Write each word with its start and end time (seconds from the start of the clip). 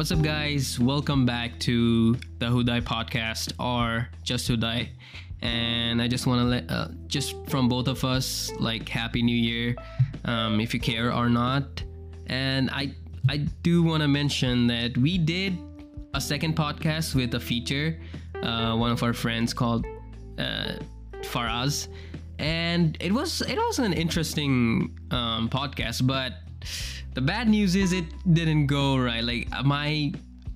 What's 0.00 0.12
up, 0.12 0.22
guys? 0.22 0.80
Welcome 0.80 1.26
back 1.26 1.60
to 1.60 2.14
the 2.38 2.46
Hudai 2.46 2.80
podcast 2.80 3.52
or 3.60 4.08
just 4.22 4.48
Hudai. 4.48 4.88
And 5.42 6.00
I 6.00 6.08
just 6.08 6.26
want 6.26 6.40
to 6.40 6.46
let, 6.46 6.70
uh, 6.70 6.88
just 7.06 7.34
from 7.48 7.68
both 7.68 7.86
of 7.86 8.02
us, 8.02 8.50
like 8.58 8.88
Happy 8.88 9.22
New 9.22 9.36
Year, 9.36 9.76
um, 10.24 10.58
if 10.58 10.72
you 10.72 10.80
care 10.80 11.12
or 11.12 11.28
not. 11.28 11.84
And 12.28 12.70
I, 12.70 12.94
I 13.28 13.44
do 13.62 13.82
want 13.82 14.00
to 14.00 14.08
mention 14.08 14.66
that 14.68 14.96
we 14.96 15.18
did 15.18 15.58
a 16.14 16.20
second 16.20 16.56
podcast 16.56 17.14
with 17.14 17.34
a 17.34 17.40
feature, 17.40 18.00
uh, 18.42 18.74
one 18.76 18.92
of 18.92 19.02
our 19.02 19.12
friends 19.12 19.52
called 19.52 19.84
uh, 20.38 20.76
Faraz, 21.20 21.88
and 22.38 22.96
it 23.00 23.12
was 23.12 23.42
it 23.42 23.58
was 23.58 23.78
an 23.78 23.92
interesting 23.92 24.98
um, 25.10 25.50
podcast, 25.50 26.06
but 26.06 26.32
the 27.14 27.20
bad 27.20 27.48
news 27.48 27.74
is 27.74 27.92
it 27.92 28.04
didn't 28.32 28.66
go 28.66 28.96
right. 28.98 29.22
Like 29.22 29.48
my 29.64 30.12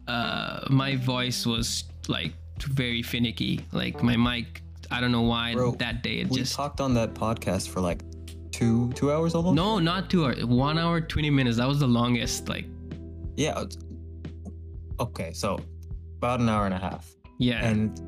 uh, 0.06 0.66
my 0.70 0.96
voice 0.96 1.46
was 1.46 1.84
like 2.08 2.32
very 2.60 3.02
finicky. 3.02 3.64
Like 3.72 4.02
my 4.02 4.16
mic, 4.16 4.62
I 4.90 5.00
don't 5.00 5.12
know 5.12 5.22
why 5.22 5.54
Bro, 5.54 5.72
that 5.72 6.02
day 6.02 6.20
it 6.20 6.28
we 6.28 6.38
just 6.38 6.54
talked 6.54 6.80
on 6.80 6.94
that 6.94 7.14
podcast 7.14 7.68
for 7.68 7.80
like 7.80 8.02
two 8.52 8.92
two 8.92 9.10
hours 9.12 9.34
almost. 9.34 9.56
no, 9.56 9.78
not 9.78 10.10
two 10.10 10.24
hours, 10.24 10.44
one 10.44 10.78
hour 10.78 11.00
twenty 11.00 11.30
minutes. 11.30 11.56
That 11.56 11.68
was 11.68 11.80
the 11.80 11.88
longest. 11.88 12.48
Like 12.48 12.66
Yeah. 13.36 13.64
Okay, 15.00 15.32
so 15.32 15.58
about 16.18 16.38
an 16.41 16.48
hour 16.48 16.66
and 16.66 16.74
a 16.74 16.78
half, 16.78 17.10
yeah, 17.38 17.66
and 17.66 18.00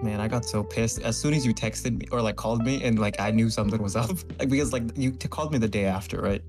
man, 0.00 0.20
I 0.20 0.28
got 0.28 0.44
so 0.44 0.62
pissed 0.62 1.00
as 1.02 1.16
soon 1.16 1.34
as 1.34 1.44
you 1.44 1.52
texted 1.52 1.98
me 1.98 2.06
or 2.12 2.22
like 2.22 2.36
called 2.36 2.64
me, 2.64 2.84
and 2.84 3.00
like 3.00 3.18
I 3.18 3.32
knew 3.32 3.50
something 3.50 3.82
was 3.82 3.96
up, 3.96 4.10
like 4.38 4.48
because 4.48 4.72
like 4.72 4.84
you 4.96 5.10
t- 5.10 5.26
called 5.26 5.52
me 5.52 5.58
the 5.58 5.68
day 5.68 5.86
after, 5.86 6.20
right? 6.20 6.42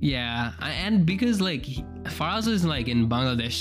Yeah, 0.00 0.52
and 0.60 1.06
because 1.06 1.40
like 1.40 1.64
Faraz 2.04 2.46
is 2.48 2.64
like 2.64 2.88
in 2.88 3.08
Bangladesh, 3.08 3.54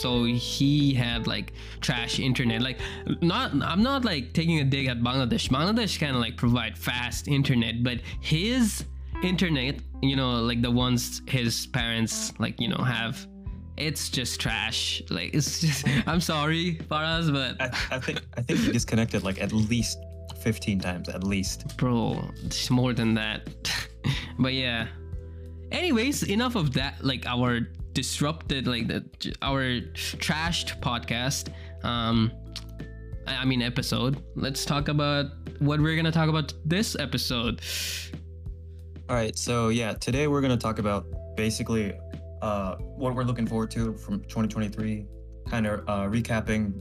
so 0.00 0.24
he 0.24 0.94
had 0.94 1.26
like 1.26 1.52
trash 1.80 2.20
internet. 2.20 2.62
Like, 2.62 2.78
not 3.20 3.52
I'm 3.62 3.82
not 3.82 4.04
like 4.04 4.32
taking 4.32 4.60
a 4.60 4.64
dig 4.64 4.86
at 4.86 5.00
Bangladesh. 5.00 5.48
Bangladesh 5.48 5.98
kind 5.98 6.14
of 6.14 6.20
like 6.20 6.36
provide 6.36 6.78
fast 6.78 7.26
internet, 7.28 7.82
but 7.82 8.00
his 8.20 8.84
internet, 9.22 9.80
you 10.02 10.14
know, 10.14 10.40
like 10.42 10.62
the 10.62 10.70
ones 10.70 11.22
his 11.26 11.66
parents 11.66 12.32
like 12.38 12.60
you 12.60 12.68
know 12.68 12.82
have, 12.82 13.26
it's 13.76 14.08
just 14.08 14.40
trash. 14.40 15.02
Like 15.10 15.34
it's 15.34 15.60
just 15.60 15.84
I'm 16.06 16.20
sorry, 16.20 16.78
Faraz, 16.88 17.32
but 17.32 17.60
I, 17.60 17.96
I 17.96 17.98
think 17.98 18.20
I 18.36 18.42
think 18.42 18.60
you 18.60 18.72
disconnected 18.72 19.24
like 19.24 19.42
at 19.42 19.52
least 19.52 19.98
fifteen 20.42 20.78
times, 20.78 21.08
at 21.08 21.24
least. 21.24 21.76
bro 21.76 22.22
it's 22.44 22.70
more 22.70 22.92
than 22.92 23.14
that 23.14 23.48
but 24.38 24.52
yeah 24.52 24.86
anyways 25.72 26.22
enough 26.24 26.54
of 26.54 26.72
that 26.72 27.02
like 27.04 27.26
our 27.26 27.60
disrupted 27.92 28.66
like 28.66 28.86
the 28.86 29.04
our 29.42 29.80
trashed 29.94 30.80
podcast 30.80 31.48
um 31.84 32.30
i 33.26 33.44
mean 33.44 33.62
episode. 33.62 34.22
Let's 34.34 34.64
talk 34.64 34.88
about 34.88 35.26
what 35.58 35.80
we're 35.80 35.96
gonna 35.96 36.12
talk 36.12 36.28
about 36.28 36.52
this 36.64 36.96
episode. 36.98 37.60
All 39.08 39.16
right, 39.16 39.36
so 39.36 39.68
yeah, 39.68 39.94
today 39.94 40.26
we're 40.28 40.40
gonna 40.40 40.56
talk 40.56 40.78
about 40.78 41.06
basically 41.36 41.94
uh, 42.42 42.76
what 42.76 43.14
we're 43.14 43.24
looking 43.24 43.46
forward 43.46 43.70
to 43.72 43.94
from 43.94 44.20
2023, 44.22 45.06
kind 45.48 45.66
of 45.66 45.80
uh, 45.88 46.06
recapping 46.06 46.74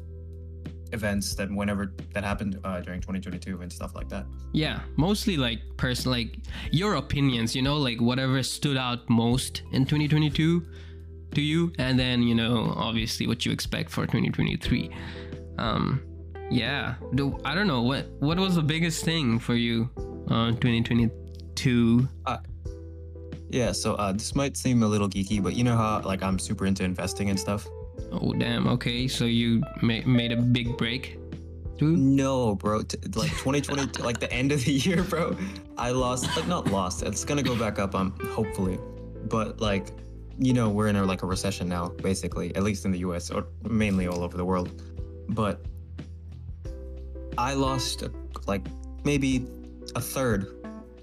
events 0.94 1.36
that 1.36 1.50
whenever 1.52 1.94
that 2.14 2.24
happened 2.24 2.60
uh, 2.64 2.80
during 2.82 3.02
2022 3.02 3.62
and 3.62 3.72
stuff 3.72 3.96
like 3.96 4.10
that. 4.10 4.26
yeah 4.54 4.80
mostly 4.98 5.38
like 5.38 5.60
person 5.78 6.12
like 6.12 6.38
your 6.72 6.96
opinions 6.96 7.56
you 7.56 7.62
know 7.62 7.78
like 7.78 8.00
whatever 8.00 8.42
stood 8.44 8.78
out 8.78 9.00
most 9.10 9.64
in 9.72 9.84
2022 9.86 10.66
to 11.34 11.42
you 11.42 11.72
and 11.80 12.00
then 12.00 12.22
you 12.24 12.36
know 12.36 12.74
obviously 12.78 13.28
what 13.28 13.46
you 13.46 13.52
expect 13.52 13.90
for 13.90 14.06
2023 14.06 14.90
um 15.58 16.02
yeah 16.52 16.96
do, 17.16 17.38
i 17.44 17.54
don't 17.56 17.68
know 17.68 17.82
what 17.82 18.06
what 18.20 18.38
was 18.38 18.56
the 18.56 18.62
biggest 18.62 19.04
thing 19.04 19.40
for 19.40 19.56
you 19.56 19.90
uh 20.30 20.52
2022 20.52 22.08
Yeah, 23.50 23.72
so 23.72 23.94
uh, 23.96 24.12
this 24.12 24.36
might 24.36 24.58
seem 24.58 24.84
a 24.84 24.88
little 24.88 25.08
geeky, 25.08 25.42
but 25.42 25.56
you 25.56 25.64
know 25.64 25.78
how 25.78 26.02
like 26.02 26.22
I'm 26.24 26.40
super 26.40 26.66
into 26.66 26.84
investing 26.84 27.30
and 27.30 27.40
stuff. 27.40 27.66
Oh 28.12 28.34
damn 28.34 28.68
okay 28.68 29.08
so 29.08 29.26
you 29.26 29.62
ma- 29.82 30.06
made 30.06 30.32
a 30.32 30.38
big 30.38 30.78
break 30.78 31.18
dude 31.78 32.00
No, 32.00 32.56
bro. 32.56 32.84
T- 32.84 32.98
like 33.16 33.32
2020, 33.32 34.02
like 34.02 34.20
the 34.20 34.32
end 34.32 34.52
of 34.52 34.64
the 34.64 34.72
year, 34.72 35.04
bro. 35.04 35.36
I 35.78 35.92
lost, 35.92 36.26
like 36.36 36.48
not 36.48 36.68
lost. 36.72 37.04
It's 37.04 37.26
gonna 37.26 37.44
go 37.44 37.58
back 37.58 37.80
up. 37.80 37.96
Um, 37.96 38.18
hopefully, 38.32 38.80
but 39.26 39.60
like, 39.60 39.88
you 40.40 40.54
know, 40.54 40.70
we're 40.70 40.88
in 40.88 40.96
a 40.96 41.04
like 41.04 41.24
a 41.24 41.26
recession 41.26 41.68
now, 41.68 41.90
basically, 41.90 42.56
at 42.56 42.64
least 42.64 42.86
in 42.86 42.92
the 42.92 43.00
U.S. 43.00 43.30
or 43.30 43.48
mainly 43.64 44.08
all 44.08 44.24
over 44.24 44.38
the 44.38 44.46
world. 44.46 44.82
But 45.30 45.66
I 47.38 47.54
lost 47.54 48.04
like 48.48 48.66
maybe 49.04 49.46
a 49.96 50.02
third. 50.02 50.48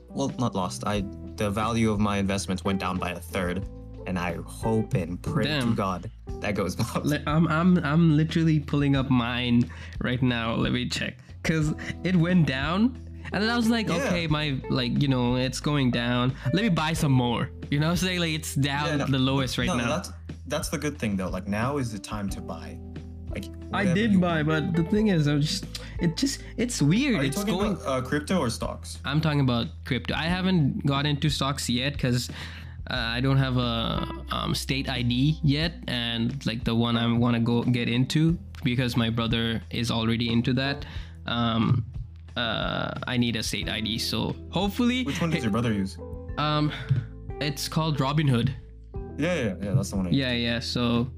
Well, 0.08 0.32
not 0.38 0.54
lost. 0.54 0.84
I 0.86 1.04
the 1.36 1.50
value 1.50 1.90
of 1.90 1.98
my 1.98 2.18
investments 2.18 2.64
went 2.64 2.78
down 2.78 2.98
by 2.98 3.10
a 3.10 3.18
third, 3.20 3.66
and 4.06 4.18
I 4.18 4.34
hope 4.44 4.94
and 4.94 5.20
pray 5.22 5.44
Damn. 5.44 5.70
to 5.70 5.76
God 5.76 6.10
that 6.40 6.54
goes 6.54 6.78
up. 6.96 7.04
Li- 7.04 7.22
I'm 7.26 7.46
I'm 7.48 7.78
I'm 7.84 8.16
literally 8.16 8.60
pulling 8.60 8.96
up 8.96 9.10
mine 9.10 9.70
right 10.00 10.22
now. 10.22 10.54
Let 10.54 10.72
me 10.72 10.88
check 10.88 11.18
because 11.42 11.74
it 12.04 12.14
went 12.16 12.46
down, 12.46 12.96
and 13.32 13.42
then 13.42 13.50
I 13.50 13.56
was 13.56 13.68
like, 13.68 13.88
Yeah. 13.88 13.96
okay, 13.96 14.26
my 14.26 14.56
like 14.70 15.00
you 15.02 15.08
know 15.08 15.36
it's 15.36 15.60
going 15.60 15.90
down. 15.90 16.34
Let 16.52 16.62
me 16.62 16.68
buy 16.68 16.92
some 16.92 17.12
more. 17.12 17.50
You 17.70 17.80
know, 17.80 17.90
I'm 17.90 17.96
saying 17.96 18.20
like 18.20 18.32
it's 18.32 18.54
down 18.54 18.86
Yeah, 18.86 18.96
no, 18.96 19.06
the 19.06 19.18
lowest 19.18 19.56
right 19.58 19.66
no, 19.66 19.76
now. 19.76 19.88
that's 19.88 20.12
that's 20.46 20.68
the 20.68 20.78
good 20.78 20.98
thing 20.98 21.16
though. 21.16 21.28
Like 21.30 21.46
now 21.48 21.78
is 21.78 21.92
the 21.92 21.98
time 21.98 22.28
to 22.30 22.40
buy. 22.40 22.78
Like 23.30 23.46
I 23.72 23.84
did 23.94 24.20
buy, 24.20 24.42
but 24.42 24.74
the 24.76 24.82
thing 24.84 25.08
is, 25.08 25.26
I'm 25.26 25.40
just 25.40 25.64
it 26.00 26.16
just 26.18 26.42
it's 26.58 26.82
weird. 26.82 27.14
Are 27.20 27.22
you 27.22 27.28
it's 27.28 27.36
talking 27.38 27.54
going. 27.54 27.72
about 27.72 27.86
uh, 27.86 28.02
crypto 28.06 28.38
or 28.38 28.50
stocks? 28.50 28.98
I'm 29.06 29.22
talking 29.22 29.40
about 29.40 29.68
crypto. 29.86 30.12
I 30.14 30.24
haven't 30.24 30.84
got 30.84 31.06
into 31.06 31.30
stocks 31.30 31.70
yet 31.70 31.94
because 31.94 32.28
I 32.88 33.20
don't 33.20 33.38
have 33.38 33.56
a 33.56 34.06
um, 34.30 34.54
state 34.54 34.88
ID 34.88 35.38
yet, 35.42 35.74
and 35.88 36.44
like 36.46 36.64
the 36.64 36.74
one 36.74 36.96
I 36.96 37.10
want 37.12 37.34
to 37.36 37.40
go 37.40 37.62
get 37.62 37.88
into 37.88 38.38
because 38.64 38.96
my 38.96 39.08
brother 39.10 39.62
is 39.70 39.90
already 39.90 40.32
into 40.32 40.52
that. 40.54 40.84
Um, 41.26 41.84
uh, 42.36 42.92
I 43.06 43.16
need 43.16 43.36
a 43.36 43.42
state 43.42 43.68
ID, 43.68 43.98
so 43.98 44.34
hopefully, 44.50 45.04
Which 45.04 45.20
one 45.20 45.30
does 45.30 45.42
your 45.42 45.52
brother 45.52 45.72
use? 45.72 45.96
um, 46.38 46.72
it's 47.40 47.68
called 47.68 47.98
Robinhood. 47.98 48.50
Yeah, 49.18 49.34
yeah, 49.34 49.54
yeah. 49.62 49.72
That's 49.74 49.90
the 49.90 49.96
one. 49.96 50.06
I 50.06 50.10
use. 50.10 50.18
Yeah, 50.18 50.32
yeah. 50.32 50.60
So, 50.60 51.10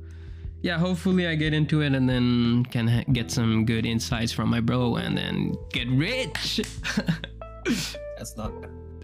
yeah, 0.63 0.79
hopefully 0.79 1.27
I 1.29 1.35
get 1.37 1.55
into 1.55 1.83
it 1.83 1.95
and 1.95 2.09
then 2.09 2.65
can 2.67 2.89
ha- 2.89 3.05
get 3.13 3.31
some 3.31 3.65
good 3.65 3.87
insights 3.87 4.33
from 4.33 4.49
my 4.51 4.61
bro 4.61 4.97
and 4.97 5.17
then 5.17 5.55
get 5.73 5.89
rich. 5.89 6.61
That's 8.19 8.37
not. 8.37 8.53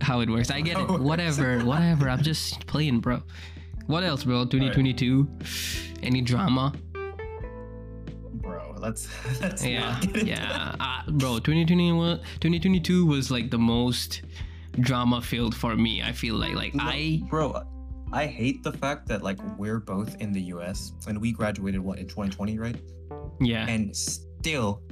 How 0.01 0.21
it 0.21 0.31
works. 0.31 0.51
I 0.51 0.61
get 0.61 0.79
it. 0.79 0.89
Whatever, 1.01 1.61
whatever. 1.65 2.09
I'm 2.09 2.23
just 2.23 2.67
playing, 2.67 3.01
bro. 3.01 3.23
What 3.87 4.05
else, 4.05 4.25
bro? 4.25 4.45
2022. 4.45 5.29
Any 6.03 6.21
drama? 6.23 6.73
Bro, 8.35 8.77
let's 8.79 9.09
let's 9.41 9.65
Yeah, 9.67 9.81
not 9.81 10.01
get 10.03 10.17
into 10.17 10.27
yeah. 10.27 10.75
Uh, 10.81 11.11
bro, 11.11 11.39
2021, 11.39 12.19
2022 12.19 13.07
was 13.07 13.31
like 13.31 13.51
the 13.51 13.59
most 13.59 14.23
drama 14.81 15.21
filled 15.21 15.55
for 15.55 15.77
me. 15.77 16.03
I 16.03 16.13
feel 16.13 16.37
like, 16.37 16.55
like 16.55 16.75
No, 16.75 16.85
I, 16.85 17.21
bro, 17.29 17.63
I 18.13 18.27
hate 18.27 18.63
the 18.63 18.73
fact 18.73 19.07
that 19.09 19.23
like 19.23 19.39
we're 19.59 19.81
both 19.81 20.17
in 20.21 20.33
the 20.33 20.41
U.S. 20.55 20.93
and 21.07 21.21
we 21.21 21.33
graduated 21.33 21.81
what 21.81 21.99
in 21.99 22.07
2020, 22.07 22.59
right? 22.59 22.77
yeah. 23.41 23.67
And 23.67 23.95
still, 23.95 24.83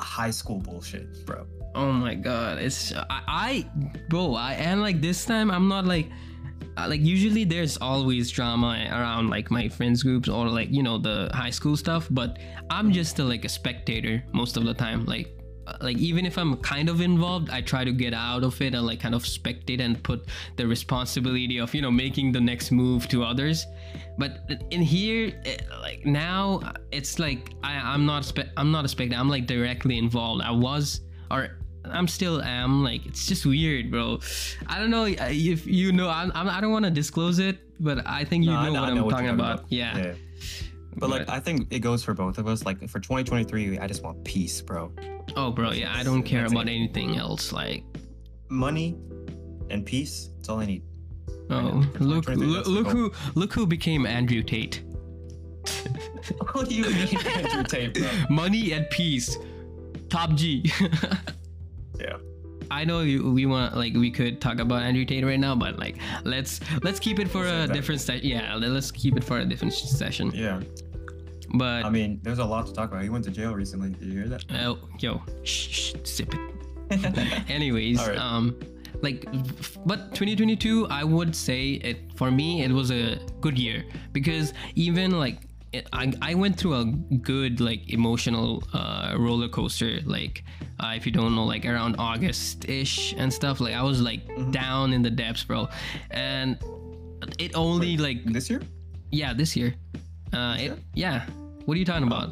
high 0.00 0.30
school 0.30 0.60
bullshit, 0.60 1.24
bro. 1.26 1.46
Oh 1.74 1.90
my 1.92 2.14
god, 2.14 2.58
it's 2.58 2.92
I, 2.92 3.22
I 3.26 3.70
bro, 4.08 4.34
I 4.34 4.52
and 4.54 4.80
like 4.80 5.00
this 5.00 5.24
time 5.24 5.50
I'm 5.50 5.68
not 5.68 5.86
like 5.86 6.08
uh, 6.76 6.86
like 6.88 7.00
usually 7.00 7.44
there's 7.44 7.76
always 7.76 8.30
drama 8.30 8.86
around 8.90 9.28
like 9.28 9.50
my 9.50 9.68
friends 9.68 10.02
groups 10.02 10.28
or 10.28 10.48
like 10.48 10.70
you 10.70 10.82
know 10.82 10.98
the 10.98 11.30
high 11.32 11.50
school 11.50 11.76
stuff, 11.76 12.08
but 12.10 12.38
I'm 12.70 12.92
just 12.92 13.18
a, 13.18 13.24
like 13.24 13.44
a 13.44 13.48
spectator 13.48 14.22
most 14.32 14.56
of 14.56 14.64
the 14.64 14.74
time. 14.74 15.04
Like 15.04 15.36
uh, 15.66 15.76
like 15.80 15.96
even 15.98 16.26
if 16.26 16.36
I'm 16.36 16.56
kind 16.58 16.88
of 16.88 17.00
involved, 17.00 17.50
I 17.50 17.60
try 17.60 17.84
to 17.84 17.92
get 17.92 18.14
out 18.14 18.44
of 18.44 18.60
it 18.60 18.74
and 18.74 18.86
like 18.86 19.00
kind 19.00 19.14
of 19.14 19.24
spectate 19.24 19.80
and 19.80 20.02
put 20.02 20.26
the 20.56 20.66
responsibility 20.66 21.58
of 21.58 21.74
you 21.74 21.82
know 21.82 21.90
making 21.90 22.32
the 22.32 22.40
next 22.40 22.70
move 22.70 23.08
to 23.08 23.24
others. 23.24 23.66
But 24.18 24.48
in 24.70 24.80
here, 24.80 25.40
eh, 25.44 25.56
like 25.80 26.06
now, 26.06 26.72
it's 26.92 27.18
like 27.18 27.50
I, 27.62 27.74
I'm 27.76 28.06
not 28.06 28.24
spe- 28.24 28.52
I'm 28.56 28.70
not 28.70 28.84
a 28.84 28.88
spectator. 28.88 29.20
I'm 29.20 29.28
like 29.28 29.46
directly 29.46 29.98
involved. 29.98 30.42
I 30.42 30.50
was 30.50 31.00
or 31.30 31.58
I'm 31.90 32.08
still 32.08 32.42
am 32.42 32.82
like 32.82 33.04
it's 33.06 33.26
just 33.26 33.44
weird, 33.46 33.90
bro. 33.90 34.20
I 34.66 34.78
don't 34.78 34.90
know 34.90 35.04
if 35.06 35.66
you 35.66 35.92
know. 35.92 36.08
I'm, 36.08 36.32
I'm 36.34 36.48
I 36.48 36.60
don't 36.60 36.72
want 36.72 36.84
to 36.84 36.90
disclose 36.90 37.38
it, 37.38 37.58
but 37.80 38.06
I 38.06 38.24
think 38.24 38.44
you 38.44 38.50
No, 38.52 38.62
know 38.64 38.72
know- 38.72 38.80
what 38.80 38.90
I'm 38.90 39.10
talking 39.10 39.24
you're 39.26 39.34
about. 39.34 39.64
Yeah. 39.68 40.14
But 40.96 41.10
like, 41.10 41.28
I 41.28 41.40
think 41.40 41.72
it 41.72 41.80
goes 41.80 42.04
for 42.04 42.14
both 42.14 42.38
of 42.38 42.46
us. 42.46 42.64
Like 42.64 42.78
for 42.88 43.00
2023, 43.00 43.78
I 43.80 43.86
just 43.88 44.04
want 44.04 44.24
peace, 44.24 44.60
bro. 44.60 44.92
Oh, 45.36 45.50
bro. 45.50 45.72
Yeah. 45.72 45.92
I 45.92 46.04
don't 46.04 46.22
care 46.22 46.46
about 46.46 46.68
anything 46.68 47.16
else. 47.16 47.50
Like, 47.52 47.82
Money 48.48 48.96
and 49.70 49.84
peace. 49.84 50.30
That's 50.36 50.48
all 50.48 50.60
I 50.60 50.66
need. 50.66 50.82
oh. 51.50 51.82
For 51.94 52.04
look, 52.04 52.28
look, 52.28 52.66
look 52.68 52.86
who, 52.86 53.12
look 53.34 53.52
who 53.52 53.66
became 53.66 54.06
Andrew 54.06 54.42
Tate. 54.42 54.82
what 56.52 56.68
do 56.68 56.74
you 56.76 56.84
mean 56.84 57.16
Andrew 57.26 57.64
Tate, 57.64 57.94
bro? 57.94 58.08
Money 58.30 58.72
and 58.72 58.88
peace. 58.90 59.36
Top 60.08 60.34
G. 60.34 60.70
Yeah. 61.98 62.16
I 62.70 62.84
know 62.84 63.00
you, 63.00 63.30
we 63.30 63.46
want 63.46 63.76
like 63.76 63.94
we 63.94 64.10
could 64.10 64.40
talk 64.40 64.58
about 64.58 64.82
Andrew 64.82 65.04
Tate 65.04 65.24
right 65.24 65.38
now, 65.38 65.54
but 65.54 65.78
like 65.78 65.98
let's 66.24 66.60
let's 66.82 66.98
keep 66.98 67.18
it 67.18 67.28
for 67.28 67.46
a 67.46 67.66
different 67.68 68.00
session. 68.00 68.26
Yeah, 68.26 68.54
let's 68.56 68.90
keep 68.90 69.16
it 69.16 69.24
for 69.24 69.38
a 69.38 69.44
different 69.44 69.74
session. 69.74 70.30
Yeah. 70.34 70.60
But 71.54 71.84
I 71.84 71.90
mean, 71.90 72.20
there's 72.22 72.38
a 72.38 72.44
lot 72.44 72.66
to 72.66 72.72
talk 72.72 72.90
about. 72.90 73.02
He 73.02 73.08
went 73.08 73.24
to 73.24 73.30
jail 73.30 73.54
recently. 73.54 73.90
Did 73.90 74.08
you 74.08 74.18
hear 74.20 74.28
that? 74.28 74.44
oh, 74.64 74.78
yo, 74.98 75.22
shh, 75.44 75.68
shh, 75.68 75.94
sip 76.04 76.34
it. 76.34 77.50
Anyways, 77.50 77.98
right. 77.98 78.18
um, 78.18 78.58
like, 79.02 79.24
but 79.86 80.14
2022, 80.14 80.88
I 80.88 81.04
would 81.04 81.34
say 81.34 81.72
it 81.74 82.16
for 82.16 82.30
me, 82.30 82.62
it 82.62 82.70
was 82.72 82.90
a 82.90 83.18
good 83.40 83.58
year 83.58 83.84
because 84.12 84.52
even 84.74 85.18
like. 85.18 85.38
I, 85.92 86.12
I 86.30 86.34
went 86.34 86.56
through 86.58 86.74
a 86.74 86.84
good 87.22 87.60
like 87.60 87.82
emotional 87.92 88.62
uh, 88.72 89.14
roller 89.18 89.48
coaster 89.48 90.00
like 90.04 90.44
uh, 90.80 90.92
if 90.96 91.06
you 91.06 91.12
don't 91.12 91.34
know 91.34 91.44
like 91.44 91.64
around 91.66 91.96
August 91.98 92.68
ish 92.68 93.14
and 93.16 93.32
stuff 93.32 93.60
like 93.60 93.74
I 93.74 93.82
was 93.82 94.00
like 94.00 94.22
Mm-hmm. 94.28 94.50
down 94.50 94.92
in 94.92 95.02
the 95.02 95.10
depths 95.10 95.44
bro 95.44 95.68
and 96.10 96.58
it 97.38 97.52
only 97.54 97.96
like 97.96 98.24
This 98.24 98.50
year? 98.50 98.60
yeah 99.10 99.32
this 99.32 99.54
year 99.56 99.74
uh 100.32 100.56
it 100.58 100.66
Sure. 100.66 100.78
yeah 100.94 101.26
what 101.66 101.74
are 101.76 101.78
you 101.78 101.84
talking 101.84 102.06
about 102.06 102.30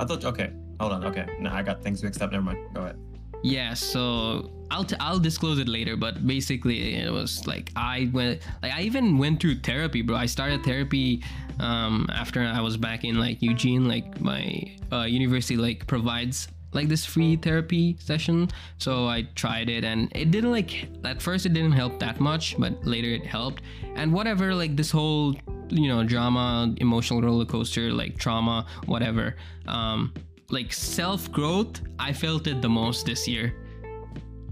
I 0.00 0.04
thought. 0.04 0.24
Okay. 0.24 0.50
Hold 0.80 0.92
on. 0.92 1.04
Okay. 1.04 1.26
No, 1.38 1.50
I 1.52 1.62
got 1.62 1.82
things 1.84 2.02
mixed 2.02 2.22
up. 2.22 2.32
Never 2.32 2.42
mind. 2.42 2.58
Go 2.74 2.80
ahead. 2.80 2.96
Yeah, 3.44 3.74
so 3.74 4.50
I'll 4.72 4.84
t- 4.84 4.96
I'll 5.00 5.18
disclose 5.18 5.58
it 5.58 5.68
later, 5.68 5.96
but 5.96 6.26
basically 6.26 6.94
it 6.96 7.12
was 7.12 7.46
like 7.46 7.70
I 7.76 8.08
went 8.12 8.40
like 8.62 8.72
I 8.72 8.80
even 8.82 9.18
went 9.18 9.40
through 9.40 9.56
therapy, 9.56 10.00
bro. 10.00 10.16
I 10.16 10.26
started 10.26 10.64
therapy 10.64 11.22
um 11.60 12.06
after 12.10 12.40
I 12.40 12.60
was 12.60 12.78
back 12.78 13.04
in 13.04 13.20
like 13.20 13.42
Eugene, 13.42 13.86
like 13.86 14.20
my 14.20 14.42
uh, 14.90 15.02
university 15.02 15.56
like 15.56 15.86
provides 15.86 16.48
like 16.72 16.88
this 16.88 17.04
free 17.04 17.36
therapy 17.36 17.98
session. 18.00 18.48
So 18.78 19.06
I 19.06 19.28
tried 19.34 19.68
it 19.68 19.84
and 19.84 20.10
it 20.16 20.30
didn't 20.30 20.52
like 20.52 20.88
at 21.04 21.20
first 21.20 21.44
it 21.44 21.52
didn't 21.52 21.72
help 21.72 22.00
that 22.00 22.18
much, 22.18 22.56
but 22.58 22.72
later 22.86 23.08
it 23.08 23.26
helped. 23.26 23.60
And 23.94 24.10
whatever 24.10 24.54
like 24.54 24.74
this 24.74 24.90
whole 24.90 25.36
you 25.68 25.88
know 25.88 26.02
drama, 26.02 26.72
emotional 26.78 27.20
roller 27.20 27.44
coaster, 27.44 27.92
like 27.92 28.16
trauma, 28.16 28.64
whatever. 28.86 29.36
Um 29.68 30.14
like 30.48 30.72
self 30.72 31.30
growth, 31.30 31.80
I 31.98 32.12
felt 32.14 32.46
it 32.46 32.62
the 32.62 32.70
most 32.70 33.04
this 33.04 33.28
year. 33.28 33.54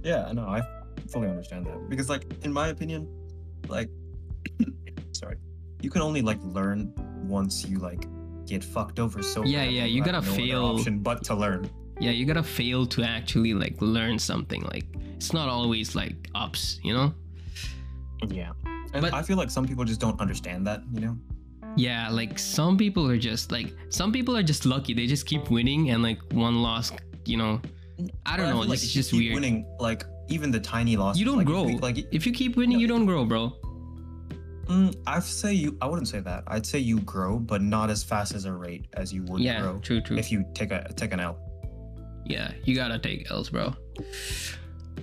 Yeah, 0.03 0.27
I 0.27 0.33
know. 0.33 0.47
I 0.47 0.63
fully 1.11 1.29
understand 1.29 1.67
that 1.67 1.89
because, 1.89 2.09
like, 2.09 2.25
in 2.45 2.53
my 2.53 2.69
opinion, 2.69 3.07
like, 3.69 3.89
sorry, 5.13 5.37
you 5.83 5.91
can 5.91 6.03
only 6.03 6.23
like 6.23 6.39
learn 6.43 6.93
once 7.27 7.67
you 7.67 7.79
like 7.79 8.07
get 8.47 8.65
fucked 8.65 8.99
over 8.99 9.23
so. 9.23 9.45
Yeah, 9.45 9.65
yeah, 9.65 9.83
that 9.83 9.91
you 9.91 10.01
gotta 10.03 10.21
no 10.21 10.29
other 10.33 10.37
fail. 10.37 10.65
option 10.65 10.99
but 11.01 11.23
to 11.25 11.35
learn. 11.35 11.69
Yeah, 12.01 12.13
you 12.13 12.25
gotta 12.25 12.43
fail 12.43 12.87
to 12.87 13.03
actually 13.03 13.53
like 13.55 13.77
learn 13.81 14.19
something. 14.19 14.63
Like 14.63 14.87
it's 15.17 15.33
not 15.33 15.49
always 15.49 15.95
like 15.95 16.29
ups, 16.35 16.81
you 16.83 16.95
know? 16.95 17.13
Yeah, 18.29 18.53
and 18.95 19.03
But- 19.03 19.13
I 19.15 19.23
feel 19.23 19.37
like 19.37 19.51
some 19.51 19.67
people 19.67 19.85
just 19.85 20.01
don't 20.01 20.19
understand 20.21 20.67
that. 20.67 20.83
You 20.93 21.01
know. 21.01 21.19
Yeah, 21.77 22.09
like 22.11 22.39
some 22.39 22.77
people 22.77 23.09
are 23.09 23.19
just 23.19 23.53
like 23.53 23.73
some 23.91 24.13
people 24.13 24.37
are 24.37 24.43
just 24.43 24.65
lucky. 24.67 24.95
They 24.95 25.07
just 25.07 25.27
keep 25.27 25.51
winning 25.51 25.91
and 25.91 26.03
like 26.03 26.19
one 26.33 26.63
loss, 26.63 26.91
you 27.27 27.37
know. 27.37 27.61
I 28.27 28.37
don't 28.37 28.51
know. 28.51 28.61
like 28.61 28.75
it's 28.83 28.95
you 28.95 29.03
just 29.03 29.13
weird. 29.13 29.35
Winning, 29.35 29.67
like 29.79 30.05
even 30.29 30.51
the 30.51 30.61
tiny 30.61 30.97
losses. 30.97 31.19
You 31.21 31.27
don't 31.27 31.39
like, 31.39 31.47
if 31.47 31.53
grow. 31.53 31.63
like 31.87 32.07
If 32.13 32.27
you 32.27 32.33
keep 32.33 32.57
winning, 32.57 32.77
No, 32.79 32.81
you 32.83 32.87
don't 32.87 33.07
grow, 33.07 33.25
bro. 33.25 33.53
Mm, 34.67 34.95
I'd 35.07 35.25
say 35.25 35.53
you. 35.53 35.77
I 35.83 35.87
wouldn't 35.87 36.07
say 36.09 36.21
that. 36.21 36.45
I'd 36.47 36.65
say 36.65 36.79
you 36.79 37.01
grow, 37.01 37.39
but 37.41 37.61
not 37.61 37.91
as 37.91 38.05
fast 38.05 38.35
as 38.35 38.45
a 38.45 38.53
rate 38.53 38.87
as 38.95 39.13
you 39.13 39.25
would 39.25 39.41
Yeah, 39.43 39.61
grow 39.63 39.79
true, 39.81 40.01
true. 40.01 40.17
if 40.17 40.31
you 40.31 40.45
take 40.55 40.71
a 40.71 40.87
take 40.95 41.13
an 41.13 41.19
L. 41.21 41.37
yeah, 42.25 42.53
you 42.65 42.77
gotta 42.77 42.99
take 42.99 43.29
L's, 43.31 43.51
bro. 43.51 43.75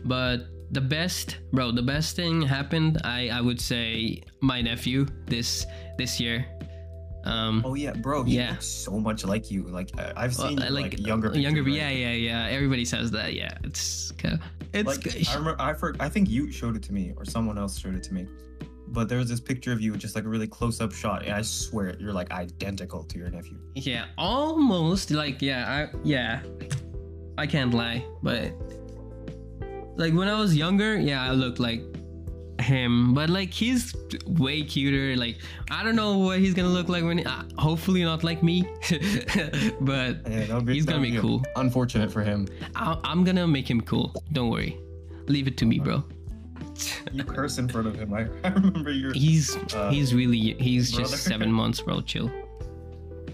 But 0.05 0.47
the 0.71 0.81
best, 0.81 1.38
bro, 1.51 1.71
the 1.71 1.81
best 1.81 2.15
thing 2.15 2.41
happened. 2.41 3.00
I 3.03 3.29
I 3.29 3.41
would 3.41 3.59
say 3.59 4.21
my 4.41 4.61
nephew 4.61 5.05
this 5.25 5.65
this 5.97 6.19
year. 6.19 6.45
Um, 7.27 7.62
Oh 7.65 7.74
yeah, 7.75 7.91
bro. 7.94 8.24
He 8.24 8.35
Yeah. 8.38 8.51
looks 8.51 8.65
so 8.68 9.00
much 9.00 9.25
like 9.25 9.51
you. 9.51 9.63
Like 9.63 9.89
I've 10.15 10.38
well, 10.38 10.47
seen 10.50 10.62
I 10.62 10.69
like, 10.69 10.97
younger. 11.00 11.27
younger. 11.38 11.63
pictures, 11.63 11.75
Yeah, 11.75 11.85
right? 11.88 11.97
yeah, 11.97 12.12
yeah. 12.13 12.56
Everybody 12.56 12.85
says 12.85 13.12
that. 13.12 13.33
Yeah, 13.33 13.51
it's 13.63 14.12
kinda, 14.13 14.39
it's 14.74 14.88
Like 14.88 15.29
I 15.29 15.35
remember, 15.35 15.62
I 15.62 15.74
for, 15.74 15.95
I 16.00 16.07
think 16.09 16.29
you 16.29 16.51
showed 16.51 16.75
it 16.75 16.83
to 16.83 16.94
me, 16.94 17.13
or 17.18 17.25
someone 17.25 17.57
else 17.57 17.77
showed 17.77 17.95
it 17.95 18.03
to 18.03 18.13
me. 18.13 18.27
But 18.89 19.09
there 19.09 19.18
was 19.18 19.27
this 19.27 19.41
picture 19.41 19.74
of 19.74 19.81
you, 19.81 19.95
just 19.97 20.15
like 20.15 20.24
a 20.24 20.29
really 20.29 20.47
close 20.47 20.79
up 20.79 20.94
shot, 20.94 21.24
and 21.25 21.33
I 21.33 21.41
swear 21.41 21.95
you're 22.00 22.13
like 22.13 22.31
identical 22.31 23.03
to 23.03 23.18
your 23.19 23.29
nephew. 23.29 23.57
Yeah, 23.75 24.06
almost 24.18 25.12
like 25.12 25.41
yeah, 25.41 25.68
I 25.68 25.97
yeah. 26.06 26.41
I 27.38 27.45
can't 27.45 27.74
lie, 27.74 28.06
but 28.24 28.53
like 29.97 30.13
when 30.13 30.27
I 30.29 30.39
was 30.39 30.56
younger, 30.56 30.97
yeah, 30.97 31.21
I 31.21 31.31
looked 31.31 31.59
like 31.59 31.81
him, 32.59 33.13
but 33.13 33.30
like 33.30 33.51
he's 33.51 33.94
way 34.25 34.63
cuter. 34.63 35.15
Like 35.15 35.38
I 35.69 35.83
don't 35.83 35.95
know 35.95 36.18
what 36.18 36.39
he's 36.39 36.54
gonna 36.54 36.69
look 36.69 36.89
like 36.89 37.04
when 37.04 37.25
uh, 37.25 37.44
hopefully 37.57 38.04
not 38.04 38.24
like 38.24 38.44
me. 38.44 38.62
but 39.81 40.27
Yeah, 40.30 40.59
be, 40.59 40.74
He's 40.74 40.86
gonna 40.86 41.00
that'll 41.00 41.01
be 41.01 41.18
cool. 41.19 41.44
Unfortunate 41.56 42.12
for 42.12 42.24
him. 42.24 42.48
I, 42.75 42.98
I'm 43.04 43.24
gonna 43.24 43.48
make 43.48 43.69
him 43.69 43.81
cool. 43.81 44.13
Don't 44.33 44.50
worry. 44.50 44.77
Leave 45.27 45.48
it 45.48 45.57
to 45.57 45.65
me, 45.65 45.80
bro. 45.80 46.04
You 47.12 47.24
curse 47.24 47.57
in 47.57 47.68
front 47.68 47.88
of 47.88 47.95
him. 47.95 48.13
I, 48.13 48.27
I 48.44 48.50
remember 48.50 48.92
your 48.92 49.13
He's 49.13 49.56
Uh, 49.74 49.89
he's 49.89 50.13
really 50.13 50.53
he's 50.60 50.92
brother? 50.94 51.10
just 51.10 51.24
seven 51.24 51.51
months, 51.51 51.81
bro. 51.81 52.01
Chill. 52.01 52.31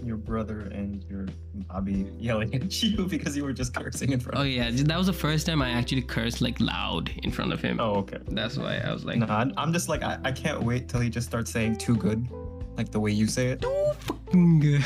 Your 0.04 0.18
brother 0.18 0.60
and 0.60 1.02
your 1.04 1.26
Bhabi 1.70 2.14
yelling 2.18 2.54
at 2.54 2.82
you 2.82 3.06
because 3.06 3.36
you 3.36 3.42
were 3.42 3.54
just 3.54 3.74
cursing 3.74 4.12
in 4.12 4.20
front. 4.20 4.36
Oh, 4.36 4.42
of 4.42 4.46
him. 4.46 4.62
Oh 4.62 4.64
yeah, 4.64 4.82
that 4.84 4.98
was 4.98 5.06
the 5.06 5.12
first 5.14 5.46
time 5.46 5.62
I 5.62 5.70
actually 5.70 6.02
cursed 6.02 6.42
like 6.42 6.60
loud 6.60 7.10
in 7.22 7.30
front 7.30 7.52
of 7.52 7.60
him. 7.62 7.80
Oh, 7.80 7.96
okay. 7.96 8.18
That's 8.28 8.58
why 8.58 8.78
I 8.78 8.92
was 8.92 9.04
like, 9.04 9.18
No, 9.18 9.26
I'm, 9.26 9.72
just 9.72 9.88
like 9.88 10.02
I, 10.02 10.18
I 10.24 10.32
can't 10.32 10.62
wait 10.62 10.88
till 10.88 11.00
he 11.00 11.08
just 11.08 11.26
starts 11.26 11.50
saying 11.50 11.78
too 11.78 11.96
good, 11.96 12.28
like 12.76 12.90
the 12.90 13.00
way 13.00 13.12
you 13.12 13.26
say 13.26 13.48
it. 13.48 13.62
too 13.62 13.92
fucking 14.00 14.60
good. 14.60 14.84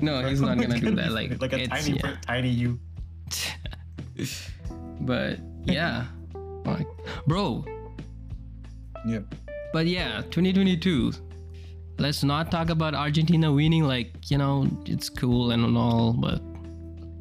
no, 0.02 0.26
he's 0.26 0.40
not 0.40 0.58
gonna 0.58 0.80
do 0.80 0.94
that. 0.94 1.12
Like, 1.12 1.40
like 1.40 1.52
a 1.52 1.66
tiny, 1.66 1.92
yeah. 1.92 2.16
tiny 2.22 2.48
you. 2.48 2.78
but 5.02 5.38
yeah, 5.64 6.06
like, 6.64 6.86
bro. 7.26 7.64
Yeah. 9.06 9.20
But 9.72 9.86
yeah, 9.86 10.22
2022. 10.30 11.12
Let's 11.98 12.22
not 12.22 12.50
talk 12.50 12.70
about 12.70 12.94
Argentina 12.94 13.52
winning. 13.52 13.84
Like, 13.84 14.30
you 14.30 14.38
know, 14.38 14.68
it's 14.86 15.08
cool 15.08 15.50
and 15.50 15.76
all, 15.76 16.12
but 16.12 16.40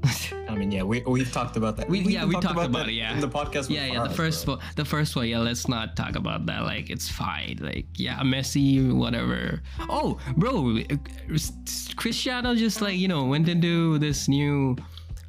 I 0.50 0.56
mean, 0.56 0.72
yeah, 0.72 0.84
we 0.84 1.02
we've 1.02 1.32
talked 1.32 1.58
about 1.58 1.78
that. 1.78 1.90
We- 1.90 2.02
yeah, 2.02 2.26
we 2.26 2.34
talked 2.34 2.52
about 2.52 2.72
that 2.72 2.88
it, 2.88 2.94
yeah. 2.94 3.14
in 3.14 3.20
the 3.20 3.28
podcast. 3.28 3.70
yeah, 3.70 3.86
yeah. 3.86 4.04
The 4.08 4.14
first 4.14 4.46
bro. 4.46 4.56
one, 4.56 4.66
the 4.76 4.86
first 4.86 5.16
one. 5.16 5.28
Yeah, 5.28 5.40
let's 5.40 5.68
not 5.68 5.96
talk 5.96 6.16
about 6.16 6.46
that. 6.46 6.64
Like, 6.64 6.90
it's 6.90 7.10
fine. 7.10 7.58
Like, 7.60 7.88
yeah, 7.96 8.20
Messi, 8.20 8.94
whatever. 8.94 9.62
Oh, 9.90 10.20
bro, 10.38 10.78
Cristiano 11.96 12.56
just 12.56 12.82
like 12.82 12.98
you 12.98 13.08
know 13.08 13.26
went 13.26 13.50
into 13.50 13.98
this 14.00 14.28
new. 14.28 14.76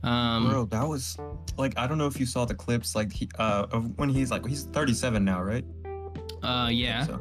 Um, 0.05 0.49
Bro, 0.49 0.67
that 0.67 0.87
was 0.87 1.19
like 1.57 1.77
I 1.77 1.89
don't 1.89 1.99
know 1.99 2.07
if 2.07 2.21
you 2.21 2.27
saw 2.27 2.45
the 2.45 2.55
clips 2.55 2.95
like 2.95 3.13
he 3.13 3.29
uh 3.39 3.67
of 3.73 3.99
when 3.99 4.09
he's 4.09 4.31
like 4.31 4.47
he's 4.47 4.65
37 4.65 5.25
now, 5.25 5.43
right? 5.43 5.65
uh, 6.43 6.69
yeah. 6.71 7.05
So, 7.05 7.21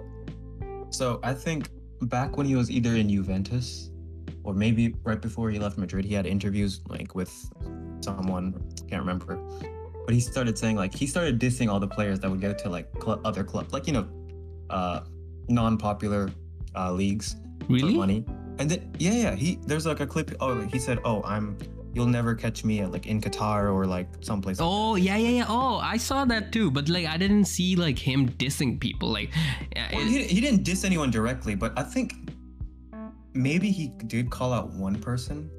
so 0.92 1.20
I 1.24 1.34
think 1.34 1.70
back 2.02 2.38
when 2.38 2.46
he 2.46 2.56
was 2.56 2.70
either 2.70 2.96
in 2.96 3.10
Juventus 3.10 3.92
or 4.44 4.54
maybe 4.54 4.96
right 5.04 5.22
before 5.22 5.50
he 5.50 5.60
left 5.60 5.78
Madrid, 5.78 6.06
he 6.06 6.14
had 6.14 6.26
interviews 6.26 6.82
like 6.88 7.16
with 7.16 7.32
someone 8.02 8.54
can't 8.90 9.02
remember, 9.02 9.38
but 10.06 10.14
he 10.14 10.20
started 10.20 10.58
saying 10.58 10.76
like 10.76 10.94
he 10.94 11.06
started 11.08 11.40
dissing 11.40 11.70
all 11.70 11.80
the 11.80 11.88
players 11.88 12.20
that 12.22 12.30
would 12.30 12.42
go 12.42 12.54
to 12.54 12.70
like 12.70 12.88
cl- 13.02 13.22
other 13.26 13.44
clubs, 13.44 13.74
like 13.74 13.88
you 13.88 13.94
know, 13.94 14.08
uh, 14.70 15.02
non-popular 15.50 16.30
uh, 16.76 16.92
leagues 16.92 17.36
for 17.66 17.74
Really? 17.74 17.96
money. 17.98 18.26
And 18.60 18.70
then 18.72 18.94
yeah, 19.00 19.12
yeah, 19.14 19.36
he 19.36 19.60
there's 19.66 19.86
like 19.86 20.00
a 20.00 20.08
clip. 20.08 20.34
Oh, 20.40 20.62
he 20.62 20.80
said, 20.80 21.00
"Oh, 21.06 21.22
I'm 21.24 21.58
you'll 21.94 22.06
never 22.08 22.36
catch 22.36 22.64
me 22.64 22.82
at 22.82 22.92
like 22.92 23.08
in 23.08 23.22
Qatar 23.22 23.74
or 23.74 23.86
like 23.86 24.08
someplace." 24.22 24.58
Oh 24.60 24.96
yeah, 24.96 25.18
yeah, 25.18 25.30
yeah. 25.30 25.46
Oh, 25.48 25.78
I 25.78 25.98
saw 25.98 26.26
that 26.26 26.52
too, 26.52 26.70
but 26.72 26.90
like 26.90 27.08
I 27.08 27.18
didn't 27.18 27.46
see 27.46 27.76
like 27.76 27.98
him 28.00 28.30
dissing 28.30 28.80
people. 28.80 29.10
Like, 29.10 29.32
Well, 29.94 30.06
he, 30.06 30.24
he 30.24 30.42
didn't 30.42 30.64
diss 30.64 30.84
anyone 30.84 31.12
directly, 31.12 31.56
but 31.56 31.78
I 31.78 31.84
think 31.84 32.14
maybe 33.34 33.72
he 33.72 33.90
did 34.08 34.30
call 34.30 34.54
out 34.54 34.72
one 34.72 35.00
person. 35.00 35.50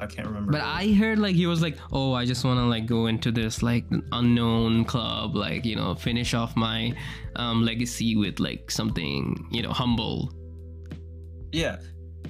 I 0.00 0.06
can't 0.06 0.26
remember. 0.26 0.52
but 0.52 0.60
I 0.60 0.92
heard 0.92 1.18
like 1.20 1.36
he 1.36 1.46
was 1.46 1.62
like, 1.62 1.78
oh, 1.92 2.12
I 2.12 2.24
just 2.26 2.44
want 2.44 2.58
to 2.58 2.64
like 2.64 2.84
go 2.84 3.06
into 3.06 3.30
this 3.30 3.62
like 3.62 3.84
unknown 4.12 4.84
club, 4.84 5.36
like 5.36 5.64
you 5.64 5.76
know, 5.76 5.94
finish 5.94 6.34
off 6.34 6.56
my 6.56 6.92
um 7.36 7.64
legacy 7.64 8.16
with 8.16 8.40
like 8.40 8.70
something 8.70 9.46
you 9.52 9.62
know 9.62 9.70
humble. 9.70 10.32
yeah, 11.52 11.76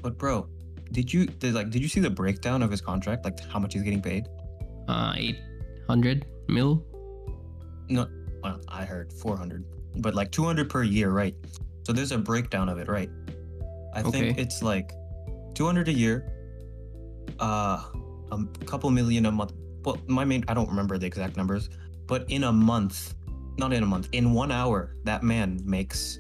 but 0.03 0.19
bro, 0.19 0.47
did 0.93 1.13
you 1.13 1.27
did 1.27 1.55
like 1.55 1.71
did 1.71 1.83
you 1.83 1.89
see 1.89 2.01
the 2.01 2.11
breakdown 2.11 2.63
of 2.63 2.71
his 2.71 2.81
contract? 2.81 3.25
Like 3.25 3.41
how 3.49 3.59
much 3.59 3.75
he's 3.75 3.83
getting 3.83 4.03
paid? 4.03 4.29
Uh, 4.89 5.15
eight 5.17 5.39
hundred 5.87 6.27
mil. 6.49 6.85
No, 7.89 8.09
well, 8.43 8.61
I 8.69 8.85
heard 8.85 9.13
400, 9.13 9.65
but 9.97 10.15
like 10.15 10.31
200 10.31 10.71
per 10.71 10.83
year, 10.83 11.11
right? 11.11 11.35
So 11.83 11.93
there's 11.93 12.13
a 12.13 12.19
breakdown 12.19 12.69
of 12.69 12.79
it, 12.79 12.89
right? 12.89 13.11
I 13.95 14.03
think 14.03 14.39
it's 14.39 14.63
like 14.63 14.93
200 15.55 15.89
a 15.89 15.93
year, 15.93 16.33
uh, 17.41 17.85
a 18.31 18.45
couple 18.65 18.91
million 18.91 19.27
a 19.27 19.33
month. 19.33 19.53
Well, 19.85 19.99
my 20.07 20.25
main, 20.25 20.45
I 20.49 20.55
don't 20.55 20.69
remember 20.69 20.99
the 20.99 21.07
exact 21.07 21.37
numbers, 21.37 21.69
but 22.07 22.25
in 22.31 22.45
a 22.45 22.53
month, 22.53 23.15
not 23.59 23.73
in 23.73 23.83
a 23.83 23.87
month, 23.87 24.09
in 24.13 24.33
one 24.33 24.51
hour, 24.51 24.97
that 25.05 25.23
man 25.23 25.61
makes 25.65 26.19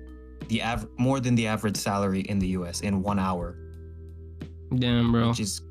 the 0.49 0.62
av- 0.62 0.87
more 0.99 1.21
than 1.21 1.35
the 1.35 1.47
average 1.47 1.76
salary 1.76 2.21
in 2.21 2.38
the 2.38 2.49
US 2.49 2.83
in 2.83 3.02
one 3.02 3.18
hour, 3.18 3.59
Damn, 4.78 5.12
bro. 5.12 5.28
which 5.28 5.40
is 5.40 5.62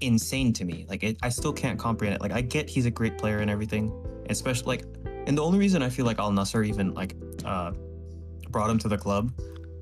insane 0.00 0.52
to 0.54 0.64
me. 0.64 0.86
Like, 0.88 1.02
it, 1.02 1.16
I 1.22 1.28
still 1.28 1.52
can't 1.52 1.78
comprehend 1.78 2.16
it. 2.16 2.20
Like, 2.22 2.32
I 2.32 2.40
get 2.40 2.68
he's 2.68 2.86
a 2.86 2.90
great 2.90 3.18
player 3.18 3.38
and 3.38 3.50
everything, 3.50 3.92
especially 4.30 4.76
like, 4.78 4.84
and 5.26 5.36
the 5.36 5.42
only 5.42 5.58
reason 5.58 5.82
I 5.82 5.88
feel 5.90 6.06
like 6.06 6.18
Al 6.18 6.30
Nassr 6.30 6.66
even 6.66 6.94
like 6.94 7.14
uh, 7.44 7.72
brought 8.50 8.70
him 8.70 8.78
to 8.78 8.88
the 8.88 8.96
club 8.98 9.32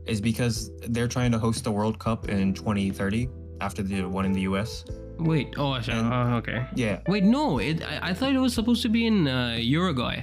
is 0.07 0.21
because 0.21 0.71
they're 0.89 1.09
trying 1.09 1.33
to 1.33 1.39
host 1.39 1.65
the 1.65 1.71
World 1.73 1.99
Cup 1.99 2.29
in 2.29 2.55
2030 2.55 3.29
after 3.61 3.83
the 3.83 4.03
one 4.03 4.25
in 4.25 4.33
the 4.33 4.43
US. 4.43 4.85
Wait. 5.19 5.55
Oh, 5.57 5.71
I 5.71 5.79
And- 5.89 6.13
uh, 6.13 6.37
okay. 6.37 6.67
Yeah, 6.75 7.01
Wait, 7.09 7.25
no. 7.25 7.59
It. 7.59 7.83
I, 7.83 8.11
I 8.11 8.15
thought 8.15 8.35
it 8.35 8.39
was 8.39 8.55
supposed 8.55 8.83
to 8.83 8.89
be 8.89 9.07
in 9.07 9.27
uh, 9.27 9.57
Uruguay. 9.59 10.23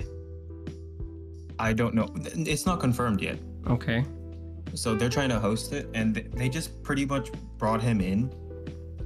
I 1.60 1.74
don't 1.74 1.94
know. 1.94 2.10
It's 2.36 2.66
not 2.66 2.80
confirmed 2.80 3.22
yet. 3.22 3.38
Okay. 3.68 4.04
So 4.74 4.96
they're 4.96 5.10
trying 5.10 5.30
to 5.30 5.40
host 5.40 5.74
it, 5.74 5.90
and 5.94 6.16
they 6.16 6.50
just 6.50 6.82
pretty 6.84 7.06
much 7.06 7.32
brought 7.58 7.82
him 7.82 8.02
in 8.02 8.32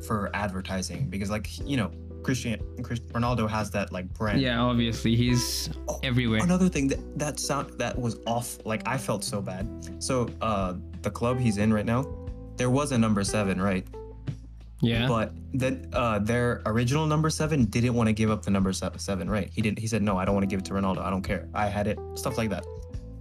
for 0.05 0.29
advertising 0.33 1.09
because, 1.09 1.29
like, 1.29 1.49
you 1.67 1.77
know, 1.77 1.91
Christian, 2.23 2.59
Chris, 2.83 2.99
Ronaldo 2.99 3.49
has 3.49 3.71
that 3.71 3.91
like 3.91 4.13
brand. 4.13 4.41
Yeah. 4.41 4.59
Obviously, 4.59 5.15
he's 5.15 5.69
Oh, 5.87 5.99
everywhere. 6.03 6.43
Another 6.43 6.67
thing 6.67 6.87
that 6.89 7.19
that 7.19 7.39
sound 7.39 7.71
that 7.79 7.97
was 7.97 8.17
off. 8.25 8.57
Like 8.65 8.85
I 8.87 8.97
felt 8.97 9.23
so 9.23 9.41
bad. 9.41 9.65
So 9.99 10.29
uh, 10.41 10.73
the 11.03 11.09
club 11.11 11.39
he's 11.39 11.57
in 11.57 11.71
right 11.71 11.85
now, 11.85 12.05
there 12.57 12.69
was 12.69 12.91
a 12.91 12.97
number 12.97 13.23
seven, 13.23 13.61
right? 13.61 13.87
Yeah. 14.81 15.07
But 15.07 15.31
then 15.53 15.89
uh, 15.93 16.19
their 16.19 16.61
original 16.65 17.05
number 17.07 17.29
seven 17.29 17.65
didn't 17.65 17.93
want 17.93 18.07
to 18.07 18.13
give 18.13 18.29
up 18.29 18.43
the 18.43 18.51
number 18.51 18.73
seven, 18.73 19.29
right? 19.29 19.49
He 19.53 19.61
didn't. 19.61 19.79
He 19.79 19.87
said, 19.87 20.01
"No, 20.01 20.17
I 20.17 20.25
don't 20.25 20.35
want 20.35 20.43
to 20.43 20.47
give 20.47 20.59
it 20.59 20.65
to 20.65 20.73
Ronaldo. 20.73 20.99
I 20.99 21.09
don't 21.09 21.23
care. 21.23 21.47
I 21.53 21.67
had 21.67 21.87
it." 21.87 21.97
Stuff 22.15 22.37
like 22.37 22.49
that. 22.49 22.65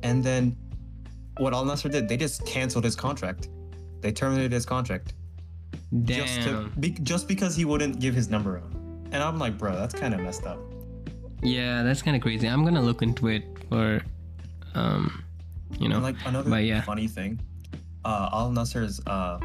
And 0.02 0.22
then 0.22 0.56
what 1.38 1.52
Al 1.54 1.64
Nassr 1.64 1.90
did, 1.90 2.08
they 2.08 2.16
just 2.16 2.44
canceled 2.46 2.84
his 2.84 2.96
contract. 2.96 3.48
They 4.00 4.12
terminated 4.12 4.52
his 4.52 4.66
contract 4.66 5.14
just 6.02 6.42
to 6.42 6.70
be, 6.80 6.90
just 6.90 7.28
because 7.28 7.56
he 7.56 7.64
wouldn't 7.64 8.00
give 8.00 8.14
his 8.14 8.28
number 8.28 8.58
out. 8.58 8.70
And 9.12 9.16
I'm 9.16 9.38
like, 9.38 9.56
bro, 9.58 9.74
that's 9.76 9.94
kind 9.94 10.14
of 10.14 10.20
messed 10.20 10.44
up. 10.44 10.58
Yeah, 11.42 11.82
that's 11.82 12.02
kind 12.02 12.16
of 12.16 12.22
crazy. 12.22 12.48
I'm 12.48 12.64
gonna 12.64 12.82
look 12.82 13.02
into 13.02 13.28
it 13.28 13.44
for, 13.68 14.02
um, 14.74 15.22
you 15.78 15.88
know. 15.88 15.96
And 15.96 16.04
like 16.04 16.16
another 16.24 16.50
but 16.50 16.64
yeah. 16.64 16.82
funny 16.82 17.06
thing, 17.06 17.40
uh, 18.04 18.30
Al 18.32 18.50
Nassr's 18.50 19.00
uh, 19.06 19.38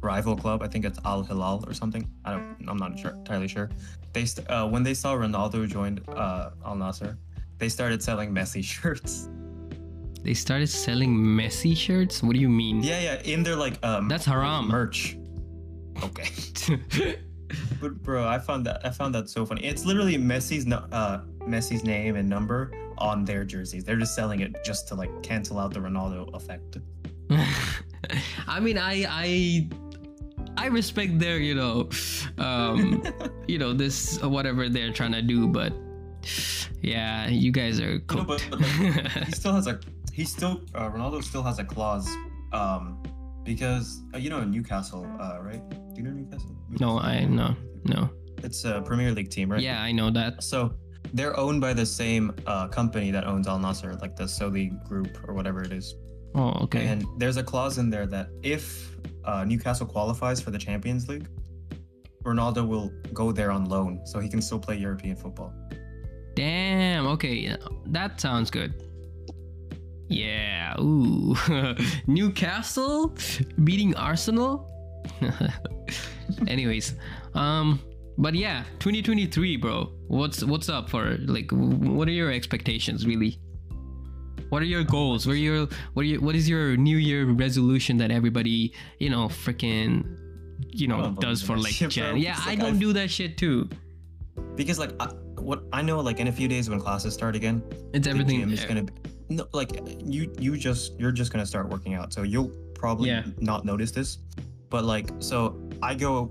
rival 0.00 0.36
club, 0.36 0.62
I 0.62 0.68
think 0.68 0.84
it's 0.84 0.98
Al 1.04 1.22
Hilal 1.22 1.64
or 1.66 1.74
something. 1.74 2.08
I 2.24 2.32
don't, 2.32 2.56
I'm 2.68 2.76
not 2.76 2.98
sure, 2.98 3.12
entirely 3.12 3.48
sure. 3.48 3.70
They 4.12 4.24
st- 4.24 4.48
uh, 4.48 4.66
when 4.68 4.82
they 4.82 4.94
saw 4.94 5.14
Ronaldo 5.14 5.68
joined 5.68 6.02
uh, 6.08 6.50
Al 6.64 6.76
Nassr, 6.76 7.16
they 7.58 7.68
started 7.68 8.02
selling 8.02 8.32
Messi 8.32 8.62
shirts. 8.72 9.28
They 10.24 10.32
started 10.32 10.68
selling 10.68 11.14
Messi 11.14 11.76
shirts. 11.76 12.22
What 12.22 12.32
do 12.32 12.40
you 12.40 12.48
mean? 12.48 12.82
Yeah, 12.82 12.98
yeah, 13.00 13.22
in 13.24 13.42
their 13.42 13.56
like 13.56 13.78
um 13.84 14.08
That's 14.08 14.24
haram. 14.24 14.68
merch. 14.68 15.18
Okay, 16.02 16.28
but 17.80 18.02
bro, 18.02 18.26
I 18.26 18.38
found 18.38 18.64
that 18.66 18.84
I 18.84 18.90
found 18.90 19.14
that 19.14 19.28
so 19.28 19.44
funny. 19.44 19.62
It's 19.64 19.84
literally 19.84 20.16
Messi's 20.16 20.66
uh 20.72 21.20
Messi's 21.46 21.84
name 21.84 22.16
and 22.16 22.26
number 22.28 22.72
on 22.96 23.24
their 23.24 23.44
jerseys. 23.44 23.84
They're 23.84 23.98
just 23.98 24.14
selling 24.14 24.40
it 24.40 24.56
just 24.64 24.88
to 24.88 24.94
like 24.94 25.10
cancel 25.22 25.58
out 25.58 25.74
the 25.74 25.80
Ronaldo 25.80 26.34
effect. 26.34 26.78
I 28.48 28.60
mean, 28.60 28.78
I 28.78 29.04
I 29.08 29.68
I 30.56 30.66
respect 30.68 31.18
their 31.18 31.36
you 31.36 31.54
know, 31.54 31.90
um, 32.38 33.04
you 33.46 33.58
know 33.58 33.74
this 33.74 34.18
whatever 34.22 34.70
they're 34.70 34.92
trying 34.92 35.12
to 35.12 35.22
do, 35.22 35.46
but 35.48 35.72
yeah, 36.80 37.28
you 37.28 37.52
guys 37.52 37.78
are 37.78 37.98
No, 38.10 38.24
but, 38.24 38.46
but 38.50 38.60
like, 38.60 39.24
he 39.26 39.32
still 39.32 39.54
has 39.54 39.66
a 39.66 39.78
he 40.14 40.24
still 40.24 40.60
uh, 40.74 40.88
Ronaldo 40.94 41.22
still 41.30 41.42
has 41.42 41.58
a 41.58 41.64
clause 41.64 42.08
um 42.52 43.02
because 43.42 43.86
uh, 44.14 44.18
you 44.24 44.30
know 44.30 44.42
Newcastle 44.44 45.04
uh 45.20 45.38
right 45.48 45.62
do 45.70 45.76
you 45.96 46.02
know 46.06 46.10
Newcastle 46.20 46.54
no, 46.80 46.98
I 46.98 47.24
no 47.24 47.56
no. 47.84 48.08
it's 48.46 48.64
a 48.64 48.80
Premier 48.88 49.10
League 49.12 49.30
team 49.30 49.50
right 49.52 49.60
Yeah, 49.60 49.80
I 49.82 49.90
know 49.92 50.10
that. 50.18 50.42
so 50.42 50.58
they're 51.12 51.36
owned 51.44 51.60
by 51.60 51.72
the 51.74 51.84
same 52.02 52.24
uh, 52.46 52.66
company 52.68 53.10
that 53.10 53.24
owns 53.32 53.46
Al 53.46 53.58
Nassr 53.58 54.00
like 54.00 54.14
the 54.16 54.26
Saudi 54.26 54.66
group 54.88 55.12
or 55.26 55.34
whatever 55.34 55.60
it 55.62 55.72
is 55.72 55.86
Oh, 56.36 56.52
okay. 56.64 56.86
and 56.86 57.04
there's 57.20 57.36
a 57.36 57.44
clause 57.52 57.78
in 57.78 57.90
there 57.90 58.06
that 58.06 58.26
if 58.42 58.62
uh, 59.24 59.44
Newcastle 59.44 59.86
qualifies 59.86 60.40
for 60.40 60.50
the 60.50 60.58
Champions 60.58 61.08
League 61.08 61.28
Ronaldo 62.24 62.66
will 62.66 62.90
go 63.12 63.26
there 63.32 63.50
on 63.50 63.62
loan 63.66 63.92
so 64.06 64.18
he 64.18 64.28
can 64.28 64.40
still 64.40 64.58
play 64.58 64.76
European 64.76 65.16
football 65.16 65.52
Damn. 66.34 67.06
Okay, 67.06 67.56
that 67.86 68.20
sounds 68.20 68.50
good. 68.50 68.74
Yeah. 70.08 70.78
Ooh. 70.80 71.34
Newcastle 72.06 73.14
beating 73.64 73.94
Arsenal. 73.96 74.70
Anyways, 76.46 76.94
um, 77.34 77.80
but 78.18 78.34
yeah, 78.34 78.64
2023, 78.80 79.56
bro. 79.56 79.92
What's 80.08 80.42
what's 80.44 80.68
up 80.68 80.88
for 80.88 81.16
like? 81.26 81.50
What 81.52 82.08
are 82.08 82.12
your 82.12 82.30
expectations, 82.32 83.06
really? 83.06 83.38
What 84.48 84.62
are 84.62 84.66
your 84.66 84.84
goals? 84.84 85.26
What 85.26 85.34
are 85.34 85.36
your 85.36 85.66
what 85.94 86.02
are 86.02 86.08
your, 86.08 86.20
what 86.20 86.34
is 86.34 86.48
your 86.48 86.76
New 86.76 86.96
Year 86.96 87.24
resolution 87.26 87.96
that 87.98 88.10
everybody 88.10 88.72
you 88.98 89.10
know 89.10 89.26
freaking 89.28 90.04
you 90.70 90.86
know 90.88 91.14
does 91.20 91.42
for 91.42 91.56
like 91.58 91.72
shit, 91.72 91.90
Jan? 91.90 92.16
Yeah, 92.16 92.32
It's 92.38 92.46
I 92.46 92.54
don't 92.54 92.70
I've- 92.70 92.78
do 92.78 92.92
that 92.94 93.10
shit 93.10 93.36
too. 93.36 93.68
because 94.56 94.78
like 94.78 94.92
I, 95.00 95.06
what 95.40 95.64
I 95.72 95.82
know 95.82 96.00
like 96.00 96.20
in 96.20 96.28
a 96.28 96.32
few 96.32 96.48
days 96.48 96.70
when 96.70 96.80
classes 96.80 97.12
start 97.14 97.34
again 97.36 97.62
It's 97.92 98.06
everything. 98.06 98.48
is 98.50 98.64
gonna 98.64 98.84
be 98.84 98.92
no 99.28 99.46
like 99.52 99.70
you 100.04 100.32
you 100.38 100.56
just 100.56 100.98
you're 100.98 101.12
just 101.12 101.32
gonna 101.32 101.46
start 101.46 101.68
working 101.68 101.94
out 101.94 102.12
so 102.12 102.22
you'll 102.22 102.50
probably 102.74 103.08
Yeah. 103.08 103.24
not 103.38 103.64
notice 103.64 103.90
this 103.90 104.18
but 104.70 104.84
like 104.84 105.08
so 105.18 105.60
i 105.82 105.94
go 105.94 106.30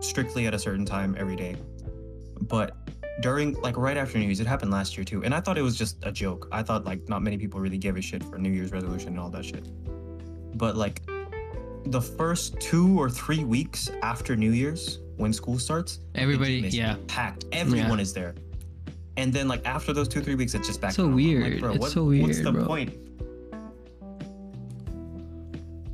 strictly 0.00 0.46
at 0.46 0.54
a 0.54 0.58
certain 0.58 0.86
time 0.86 1.14
every 1.18 1.36
day 1.36 1.56
but 2.42 2.76
during 3.20 3.52
like 3.60 3.76
right 3.76 3.96
after 3.98 4.18
new 4.18 4.24
year's 4.24 4.40
it 4.40 4.46
happened 4.46 4.70
last 4.70 4.96
year 4.96 5.04
too 5.04 5.22
and 5.24 5.34
i 5.34 5.40
thought 5.40 5.58
it 5.58 5.62
was 5.62 5.76
just 5.76 5.98
a 6.04 6.12
joke 6.12 6.48
i 6.52 6.62
thought 6.62 6.84
like 6.84 7.06
not 7.08 7.22
many 7.22 7.36
people 7.36 7.60
really 7.60 7.76
give 7.76 7.96
a 7.96 8.00
shit 8.00 8.22
for 8.24 8.38
new 8.38 8.50
year's 8.50 8.72
resolution 8.72 9.08
and 9.08 9.20
all 9.20 9.28
that 9.28 9.44
shit 9.44 9.64
but 10.56 10.76
like 10.76 11.02
the 11.86 12.00
first 12.00 12.58
two 12.60 12.98
or 12.98 13.10
three 13.10 13.44
weeks 13.44 13.90
after 14.02 14.36
new 14.36 14.52
year's 14.52 14.98
when 15.16 15.32
school 15.34 15.58
starts 15.58 16.00
Everybody, 16.14 16.60
yeah. 16.70 16.96
packed 17.08 17.44
everyone 17.52 18.00
is 18.00 18.12
there 18.14 18.34
and 19.20 19.32
then 19.36 19.46
like 19.52 19.62
after 19.76 19.92
those 19.92 20.08
two 20.08 20.20
three 20.26 20.34
weeks 20.40 20.54
it's 20.56 20.66
just 20.70 20.80
back 20.80 20.92
So 20.92 21.02
to 21.04 21.08
normal. 21.10 21.26
I'm 21.26 21.34
like, 21.42 21.50
weird. 21.50 21.60
bro, 21.60 21.70
It's 21.72 21.80
what- 21.82 21.92
so 21.92 22.02
what's 22.04 22.38
weird, 22.40 22.46
the 22.48 22.52
bro. 22.52 22.64
point 22.72 22.90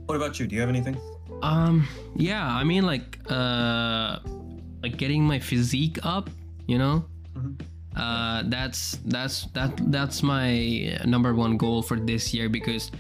what 0.07 0.15
about 0.17 0.39
you 0.39 0.47
do 0.47 0.55
you 0.55 0.61
have 0.61 0.71
anything 0.71 0.97
Um, 1.43 1.87
yeah, 2.17 2.47
I 2.61 2.65
mean 2.65 2.85
like 2.87 3.19
uh 3.29 4.19
like 4.83 4.97
getting 4.97 5.23
my 5.33 5.39
physique 5.39 5.99
up, 6.15 6.31
you 6.67 6.79
know? 6.79 7.05
Mhm. 7.37 7.55
Uh 7.97 8.39
that's 8.55 8.81
that's 9.15 9.37
that 9.57 9.73
that's 9.93 10.23
my 10.23 10.49
number 11.05 11.35
one 11.35 11.57
goal 11.65 11.83
for 11.83 11.97
this 12.11 12.33
year 12.37 12.49
because 12.49 12.91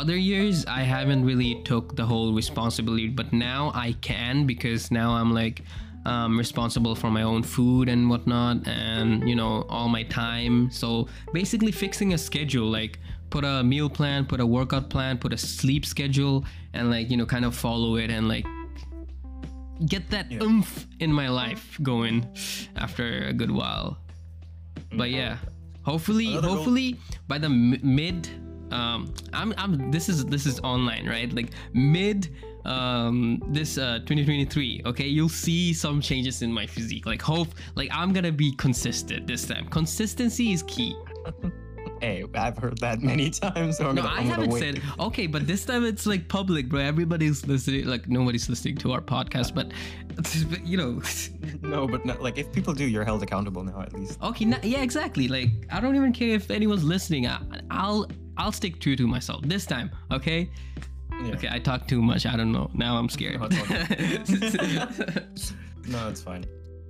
other 0.00 0.16
years 0.16 0.64
I 0.66 0.82
haven't 0.82 1.22
really 1.24 1.62
took 1.70 1.94
the 1.96 2.04
whole 2.10 2.32
responsibility, 2.34 3.08
but 3.08 3.32
now 3.32 3.70
I 3.74 3.88
can 4.10 4.46
because 4.46 4.90
now 4.90 5.08
I'm 5.18 5.30
like 5.42 5.62
um, 6.10 6.38
responsible 6.38 6.94
for 6.94 7.10
my 7.10 7.22
own 7.22 7.42
food 7.42 7.88
and 7.88 8.00
whatnot 8.10 8.56
and 8.68 9.28
you 9.28 9.34
know 9.40 9.52
all 9.68 9.88
my 9.88 10.04
time. 10.04 10.70
So 10.70 11.08
basically 11.32 11.72
fixing 11.72 12.14
a 12.14 12.18
schedule 12.28 12.68
like 12.80 12.94
put 13.30 13.44
a 13.44 13.62
meal 13.72 13.88
plan 13.90 14.24
put 14.24 14.40
a 14.40 14.46
workout 14.46 14.86
plan 14.88 15.18
put 15.18 15.32
a 15.32 15.36
sleep 15.36 15.84
schedule 15.84 16.44
and 16.74 16.90
like 16.94 17.10
you 17.10 17.16
know 17.18 17.26
kind 17.26 17.44
of 17.44 17.52
follow 17.56 17.96
it 18.02 18.08
and 18.16 18.28
like 18.34 18.46
get 19.86 20.08
that 20.10 20.30
Yeah. 20.30 20.42
oomph 20.44 20.86
in 21.00 21.12
my 21.12 21.28
life 21.28 21.76
going 21.82 22.24
after 22.76 23.06
a 23.28 23.32
good 23.32 23.50
while. 23.50 23.98
But 24.96 25.10
yeah 25.10 25.36
hopefully 25.82 26.32
hopefully 26.34 26.88
by 27.28 27.38
the 27.38 27.46
m- 27.46 27.78
mid 27.82 28.28
um 28.72 29.12
i'm 29.32 29.54
i'm 29.56 29.90
this 29.90 30.08
is 30.08 30.24
this 30.26 30.46
is 30.46 30.60
online 30.60 31.06
right? 31.06 31.32
Like 31.32 31.50
mid 31.72 32.30
um 32.64 33.40
this 33.48 33.78
uh 33.78 33.98
2023 34.00 34.82
okay? 34.86 35.06
You'll 35.06 35.28
see 35.28 35.72
some 35.72 36.00
changes 36.00 36.42
in 36.42 36.52
my 36.52 36.66
physique. 36.66 37.06
Like 37.06 37.22
hope 37.22 37.48
like 37.74 37.88
i'm 37.92 38.12
gonna 38.12 38.32
be 38.32 38.52
consistent 38.52 39.26
this 39.26 39.46
time. 39.46 39.68
Consistency 39.68 40.52
is 40.52 40.62
key. 40.64 40.96
Hey 42.00 42.24
i've 42.34 42.58
heard 42.58 42.78
that 42.78 43.00
many 43.00 43.30
times 43.42 43.78
so 43.78 43.88
I'm 43.88 43.94
no 43.94 44.02
gonna, 44.02 44.14
i 44.14 44.20
haven't 44.20 44.52
said 44.52 44.82
okay 45.00 45.26
but 45.26 45.46
this 45.46 45.64
time 45.64 45.84
it's 45.84 46.04
like 46.04 46.28
public 46.28 46.68
bro. 46.68 46.80
Everybody's 46.80 47.46
listening 47.46 47.86
like 47.86 48.06
nobody's 48.08 48.50
listening 48.50 48.76
to 48.78 48.92
our 48.92 49.00
podcast 49.00 49.54
but, 49.54 49.72
you 50.64 50.76
know. 50.76 51.00
No 51.62 51.86
but 51.88 52.04
not, 52.04 52.22
like 52.22 52.36
if 52.38 52.52
people 52.52 52.74
do 52.74 52.84
you're 52.86 53.04
held 53.04 53.22
accountable 53.22 53.64
now 53.64 53.80
at 53.80 53.94
least. 53.94 54.20
Okay, 54.22 54.44
yeah, 54.62 54.82
exactly. 54.82 55.26
Like, 55.28 55.50
I 55.70 55.80
don't 55.80 55.96
even 55.96 56.12
care 56.12 56.34
if 56.34 56.50
anyone's 56.50 56.84
listening. 56.84 57.26
I, 57.26 57.38
I'll 57.70 58.06
I'll 58.36 58.52
stick 58.52 58.80
true 58.80 58.96
to 58.96 59.06
myself 59.06 59.42
this 59.42 59.66
time. 59.66 59.90
Okay. 60.12 60.50
Yeah. 61.22 61.34
Okay, 61.34 61.48
I 61.50 61.58
talk 61.58 61.88
too 61.88 62.02
much. 62.02 62.26
I 62.26 62.36
don't 62.36 62.52
know. 62.52 62.70
Now 62.74 62.96
I'm 62.96 63.08
scared. 63.08 63.40
No, 63.40 63.48
it's 63.50 65.52
No, 65.88 66.08
it's 66.08 66.20
fine. 66.20 66.44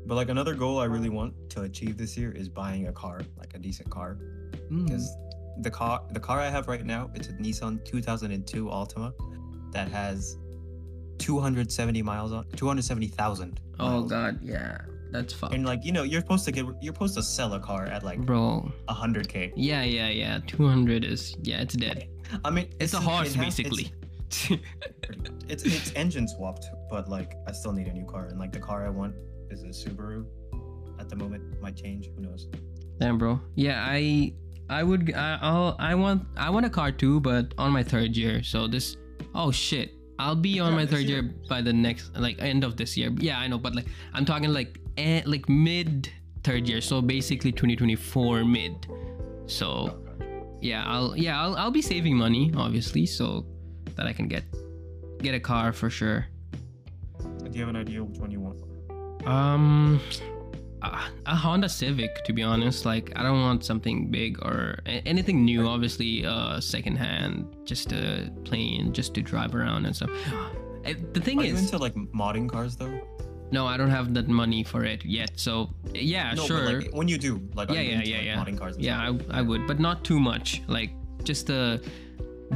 But 0.07 0.15
like 0.15 0.29
another 0.29 0.55
goal 0.55 0.79
I 0.79 0.85
really 0.85 1.09
want 1.09 1.35
to 1.50 1.62
achieve 1.62 1.97
this 1.97 2.17
year 2.17 2.33
is 2.33 2.49
buying 2.49 2.88
a 2.88 2.93
car, 2.93 3.21
like 3.38 3.55
a 3.55 3.59
decent 3.59 3.91
car. 3.91 4.19
Mm. 4.71 4.87
Because 4.87 5.17
the 5.61 5.71
car 5.71 6.03
the 6.12 6.21
car 6.21 6.41
I 6.41 6.49
have 6.49 6.69
right 6.69 6.85
now, 6.85 7.11
it's 7.15 7.29
a 7.29 7.33
Nissan 7.35 7.85
2002 7.85 8.67
Altima 8.67 9.12
that 9.73 9.88
has 9.88 10.37
270 11.19 12.03
miles 12.03 12.33
on 12.33 12.45
270,000. 12.57 13.61
oh 13.79 14.03
god, 14.03 14.38
yeah, 14.43 14.79
that's 15.16 15.32
fucked, 15.35 15.54
And 15.54 15.64
like 15.64 15.85
you 15.85 15.92
know, 15.92 16.02
you're 16.02 16.20
supposed 16.20 16.44
to 16.46 16.52
get 16.52 16.64
you're 16.80 16.94
supposed 16.94 17.14
to 17.14 17.23
sell 17.23 17.52
a 17.54 17.61
car 17.61 17.85
at 17.87 18.02
like 18.04 18.18
bro. 18.20 18.70
100k. 18.88 19.52
Yeah, 19.56 19.82
yeah, 19.82 20.08
yeah. 20.08 20.40
Two 20.46 20.66
hundred 20.68 21.04
is 21.04 21.37
yeah, 21.42 21.61
it's 21.62 21.75
dead. 21.75 22.08
I 22.44 22.50
mean, 22.50 22.66
It's 22.80 22.94
a 22.94 22.99
it 22.99 23.02
horse 23.02 23.35
has- 23.35 23.44
basically. 23.46 23.92
It's, 24.28 24.50
it's 25.49 25.64
it's 25.64 25.92
engine 25.94 26.26
swapped, 26.28 26.66
but 26.90 27.08
like 27.08 27.35
I 27.46 27.52
still 27.52 27.73
need 27.73 27.87
a 27.88 27.92
new 27.92 28.04
car. 28.06 28.26
And 28.26 28.38
like 28.38 28.52
the 28.52 28.58
car 28.61 28.85
I 28.87 28.90
want 28.90 29.14
is 29.50 29.62
a 29.62 29.68
Subaru. 29.68 30.26
At 30.99 31.08
the 31.11 31.16
moment, 31.16 31.42
might 31.61 31.76
change. 31.76 32.08
Who 32.16 32.23
knows? 32.23 32.49
Damn, 32.99 33.18
bro. 33.18 33.40
Yeah, 33.54 33.85
I 33.87 34.32
I 34.68 34.82
would 34.82 35.12
I, 35.14 35.38
I'll 35.42 35.76
I 35.78 35.94
want 35.94 36.25
I 36.37 36.50
want 36.50 36.66
a 36.66 36.70
car 36.70 36.90
too, 36.90 37.20
but 37.20 37.54
on 37.58 37.70
my 37.70 37.82
third 37.82 38.16
year. 38.16 38.42
So 38.42 38.66
this 38.66 38.96
oh 39.35 39.50
shit. 39.52 39.92
I'll 40.18 40.35
be 40.35 40.58
on 40.61 40.70
Yeah, 40.73 40.76
my 40.76 40.87
third 40.87 41.04
year. 41.04 41.20
year. 41.23 41.35
by 41.46 41.61
the 41.61 41.75
next 41.75 42.16
like 42.16 42.40
end 42.40 42.64
of 42.64 42.76
this 42.78 42.96
year. 42.96 43.12
Yeah, 43.20 43.38
I 43.38 43.46
know, 43.49 43.58
but 43.58 43.75
like 43.76 43.85
I'm 44.14 44.25
talking 44.25 44.49
like 44.50 44.80
like 45.26 45.49
mid 45.49 46.11
third 46.43 46.69
year. 46.69 46.81
So 46.81 47.00
basically 47.03 47.53
2024 47.53 48.45
mid. 48.45 48.87
So 49.47 50.03
yeah, 50.61 50.85
I'll 50.87 51.17
yeah, 51.17 51.41
I'll 51.41 51.57
I'll 51.57 51.71
be 51.71 51.83
saving 51.83 52.17
money 52.17 52.53
obviously 52.57 53.07
so 53.07 53.47
that 53.97 54.07
I 54.07 54.12
can 54.12 54.29
get 54.29 54.45
get 55.23 55.35
a 55.35 55.41
car 55.41 55.73
for 55.73 55.91
sure. 55.91 56.26
Do 57.21 57.50
you 57.53 57.61
have 57.61 57.69
an 57.69 57.76
idea 57.76 58.03
which 58.03 58.19
one 58.19 58.31
you 58.31 58.41
want? 58.41 58.61
Um, 59.26 60.00
a, 60.83 61.00
a 61.26 61.35
Honda 61.35 61.69
Civic, 61.69 62.25
to 62.25 62.33
be 62.33 62.43
honest. 62.43 62.85
Like, 62.85 63.12
I 63.17 63.23
don't 63.23 63.41
want 63.41 63.65
something 63.65 64.11
big 64.11 64.38
or 64.45 64.79
anything 64.87 65.45
new. 65.45 65.67
Obviously, 65.67 66.25
uh, 66.25 66.61
secondhand, 66.61 67.57
just 67.65 67.93
a 67.93 68.31
plain, 68.45 68.93
just 68.93 69.15
to 69.15 69.23
drive 69.23 69.55
around 69.55 69.87
and 69.87 69.95
stuff. 69.95 70.11
The 70.87 71.21
thing 71.21 71.41
Are 71.41 71.45
you 71.45 71.55
is, 71.55 71.62
into 71.62 71.79
like 71.79 71.95
modding 71.95 72.49
cars 72.49 72.76
though? 72.76 73.00
No, 73.50 73.67
I 73.67 73.76
don't 73.76 73.91
have 73.91 74.15
that 74.15 74.29
money 74.29 74.65
for 74.65 74.85
it 74.85 75.05
yet. 75.05 75.31
So 75.37 75.71
yeah, 75.95 76.35
no, 76.35 76.47
sure. 76.47 76.81
Like 76.81 76.91
when 76.93 77.09
you 77.09 77.19
do, 77.19 77.41
like, 77.55 77.71
yeah, 77.71 77.81
yeah, 77.81 77.99
into, 77.99 78.09
yeah, 78.11 78.17
like, 78.17 78.26
yeah. 78.26 78.37
modding 78.37 78.59
cars. 78.59 78.76
Yeah, 78.79 79.17
stuff? 79.17 79.31
I, 79.31 79.38
I 79.38 79.43
would, 79.43 79.67
but 79.67 79.79
not 79.81 80.05
too 80.05 80.19
much. 80.21 80.62
Like, 80.67 80.91
just 81.23 81.50
a 81.50 81.81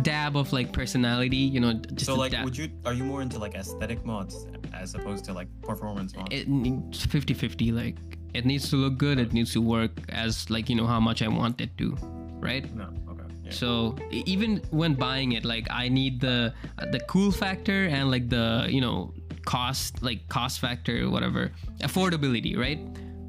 dab 0.03 0.37
of 0.37 0.53
like 0.53 0.73
personality. 0.73 1.37
You 1.37 1.61
know, 1.61 1.73
just 1.95 2.07
So 2.07 2.15
like, 2.15 2.33
dab. 2.33 2.45
would 2.45 2.57
you? 2.57 2.71
Are 2.85 2.93
you 2.93 3.05
more 3.05 3.23
into 3.23 3.39
like 3.39 3.55
aesthetic 3.55 4.05
mods 4.05 4.47
as 4.73 4.95
opposed 4.95 5.25
to 5.27 5.33
like 5.33 5.49
performance 5.63 6.15
mods? 6.15 6.29
it 6.31 6.49
needs 6.49 7.05
50 7.05 7.35
50 7.35 7.73
like 7.73 7.97
it 8.35 8.45
needs 8.47 8.71
to 8.71 8.77
look 8.77 8.97
good 8.97 9.19
it 9.19 9.33
needs 9.33 9.53
to 9.53 9.61
work 9.61 9.91
as 10.09 10.49
like 10.49 10.71
you 10.71 10.77
know 10.77 10.87
how 10.87 11.01
much 11.01 11.23
i 11.23 11.29
want 11.29 11.61
it 11.61 11.77
to 11.77 11.97
right 12.39 12.73
no. 12.75 12.89
Okay. 13.11 13.51
So 13.51 13.97
even 14.11 14.63
when 14.71 14.95
buying 14.95 15.33
it 15.33 15.45
like 15.45 15.67
i 15.71 15.89
need 15.89 16.21
the 16.21 16.55
the 16.93 17.01
cool 17.09 17.33
factor 17.33 17.87
and 17.87 18.11
like 18.11 18.29
the 18.29 18.69
you 18.71 18.81
know 18.81 19.13
cost 19.45 20.03
like 20.03 20.27
cost 20.29 20.61
factor 20.61 21.09
whatever 21.11 21.51
affordability 21.81 22.57
right 22.57 22.79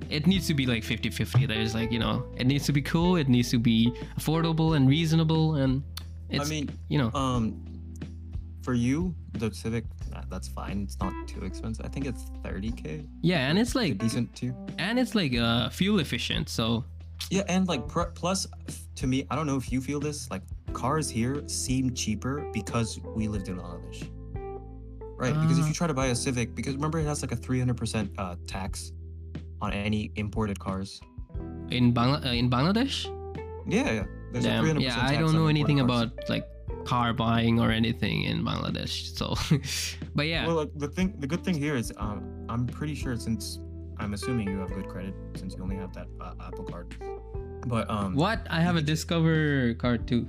it 0.09 0.27
needs 0.27 0.45
to 0.47 0.53
be 0.53 0.65
like 0.65 0.83
50 0.83 1.09
50 1.09 1.45
there's 1.45 1.73
like 1.73 1.91
you 1.91 1.99
know 1.99 2.25
it 2.37 2.45
needs 2.45 2.65
to 2.65 2.73
be 2.73 2.81
cool 2.81 3.15
it 3.15 3.29
needs 3.29 3.49
to 3.51 3.57
be 3.59 3.91
affordable 4.19 4.75
and 4.75 4.87
reasonable 4.89 5.55
and 5.55 5.83
it's 6.29 6.45
I 6.45 6.49
mean, 6.49 6.69
you 6.89 6.97
know 6.97 7.11
um, 7.13 7.63
for 8.63 8.73
you, 8.73 9.15
the 9.33 9.51
Civic, 9.51 9.85
that's 10.29 10.47
fine. 10.47 10.83
It's 10.83 10.99
not 10.99 11.27
too 11.27 11.43
expensive. 11.43 11.83
I 11.83 11.89
think 11.89 12.05
it's 12.05 12.25
30k. 12.43 13.07
yeah 13.21 13.49
and 13.49 13.57
it's 13.57 13.73
like 13.73 13.97
decent 13.97 14.33
too. 14.35 14.53
and 14.77 14.99
it's 14.99 15.15
like 15.15 15.35
uh 15.35 15.69
fuel 15.69 15.99
efficient 15.99 16.47
so 16.47 16.85
Yeah, 17.29 17.43
and 17.47 17.67
like 17.67 17.87
pr- 17.87 18.11
plus, 18.13 18.47
to 18.95 19.07
me, 19.07 19.25
I 19.29 19.35
don't 19.35 19.47
know 19.47 19.57
if 19.57 19.71
you 19.71 19.79
feel 19.81 19.99
this. 19.99 20.29
Like 20.29 20.43
cars 20.73 21.09
here 21.09 21.41
seem 21.47 21.93
cheaper 21.93 22.49
because 22.53 22.99
we 23.15 23.27
lived 23.27 23.47
in 23.47 23.57
Bangladesh, 23.57 24.09
right? 25.21 25.33
because 25.41 25.57
if 25.59 25.65
Uh. 25.65 25.67
you 25.69 25.73
try 25.73 25.87
to 25.87 25.93
buy 25.93 26.07
a 26.07 26.15
Civic, 26.15 26.55
because 26.55 26.73
remember 26.75 26.97
it 26.99 27.05
has 27.05 27.21
like 27.21 27.31
a 27.31 27.35
300% 27.37 28.09
uh, 28.17 28.35
tax 28.47 28.91
on 29.61 29.71
any 29.73 30.11
imported 30.15 30.57
cars. 30.59 30.99
in 31.71 31.93
Bangla- 31.93 32.25
uh, 32.27 32.29
in 32.41 32.49
bangladesh 32.49 32.95
Yeah, 33.65 33.91
yeah. 33.97 34.05
There's 34.33 34.43
Damn. 34.45 34.65
a 34.65 34.67
300% 34.67 34.81
Yeah, 34.81 34.99
I 34.99 35.15
don't 35.21 35.33
know 35.39 35.47
anything 35.47 35.77
cars. 35.79 35.87
about 35.87 36.09
like 36.33 36.45
car 36.85 37.13
buying 37.13 37.59
or 37.63 37.69
anything 37.71 38.23
in 38.31 38.37
Bangladesh. 38.43 38.93
So, 39.19 39.25
but 40.17 40.25
yeah, 40.27 40.47
Well, 40.47 40.65
the 40.83 40.87
thing, 40.95 41.07
the 41.23 41.27
good 41.27 41.43
thing 41.45 41.55
here 41.65 41.75
is, 41.81 41.93
um, 41.97 42.17
I'm 42.49 42.65
pretty 42.65 42.95
sure 42.95 43.15
since 43.15 43.59
I'm 44.01 44.13
assuming 44.17 44.49
you 44.49 44.57
have 44.63 44.73
good 44.73 44.87
credit 44.93 45.13
since 45.39 45.53
you 45.55 45.61
only 45.63 45.75
have 45.77 45.93
that 45.93 46.07
uh, 46.19 46.33
Apple 46.47 46.65
card. 46.65 46.87
But 47.67 47.85
um, 47.89 48.15
what? 48.15 48.39
I 48.49 48.59
have 48.61 48.75
a 48.75 48.81
Discover 48.81 49.75
card 49.75 50.07
too. 50.09 50.25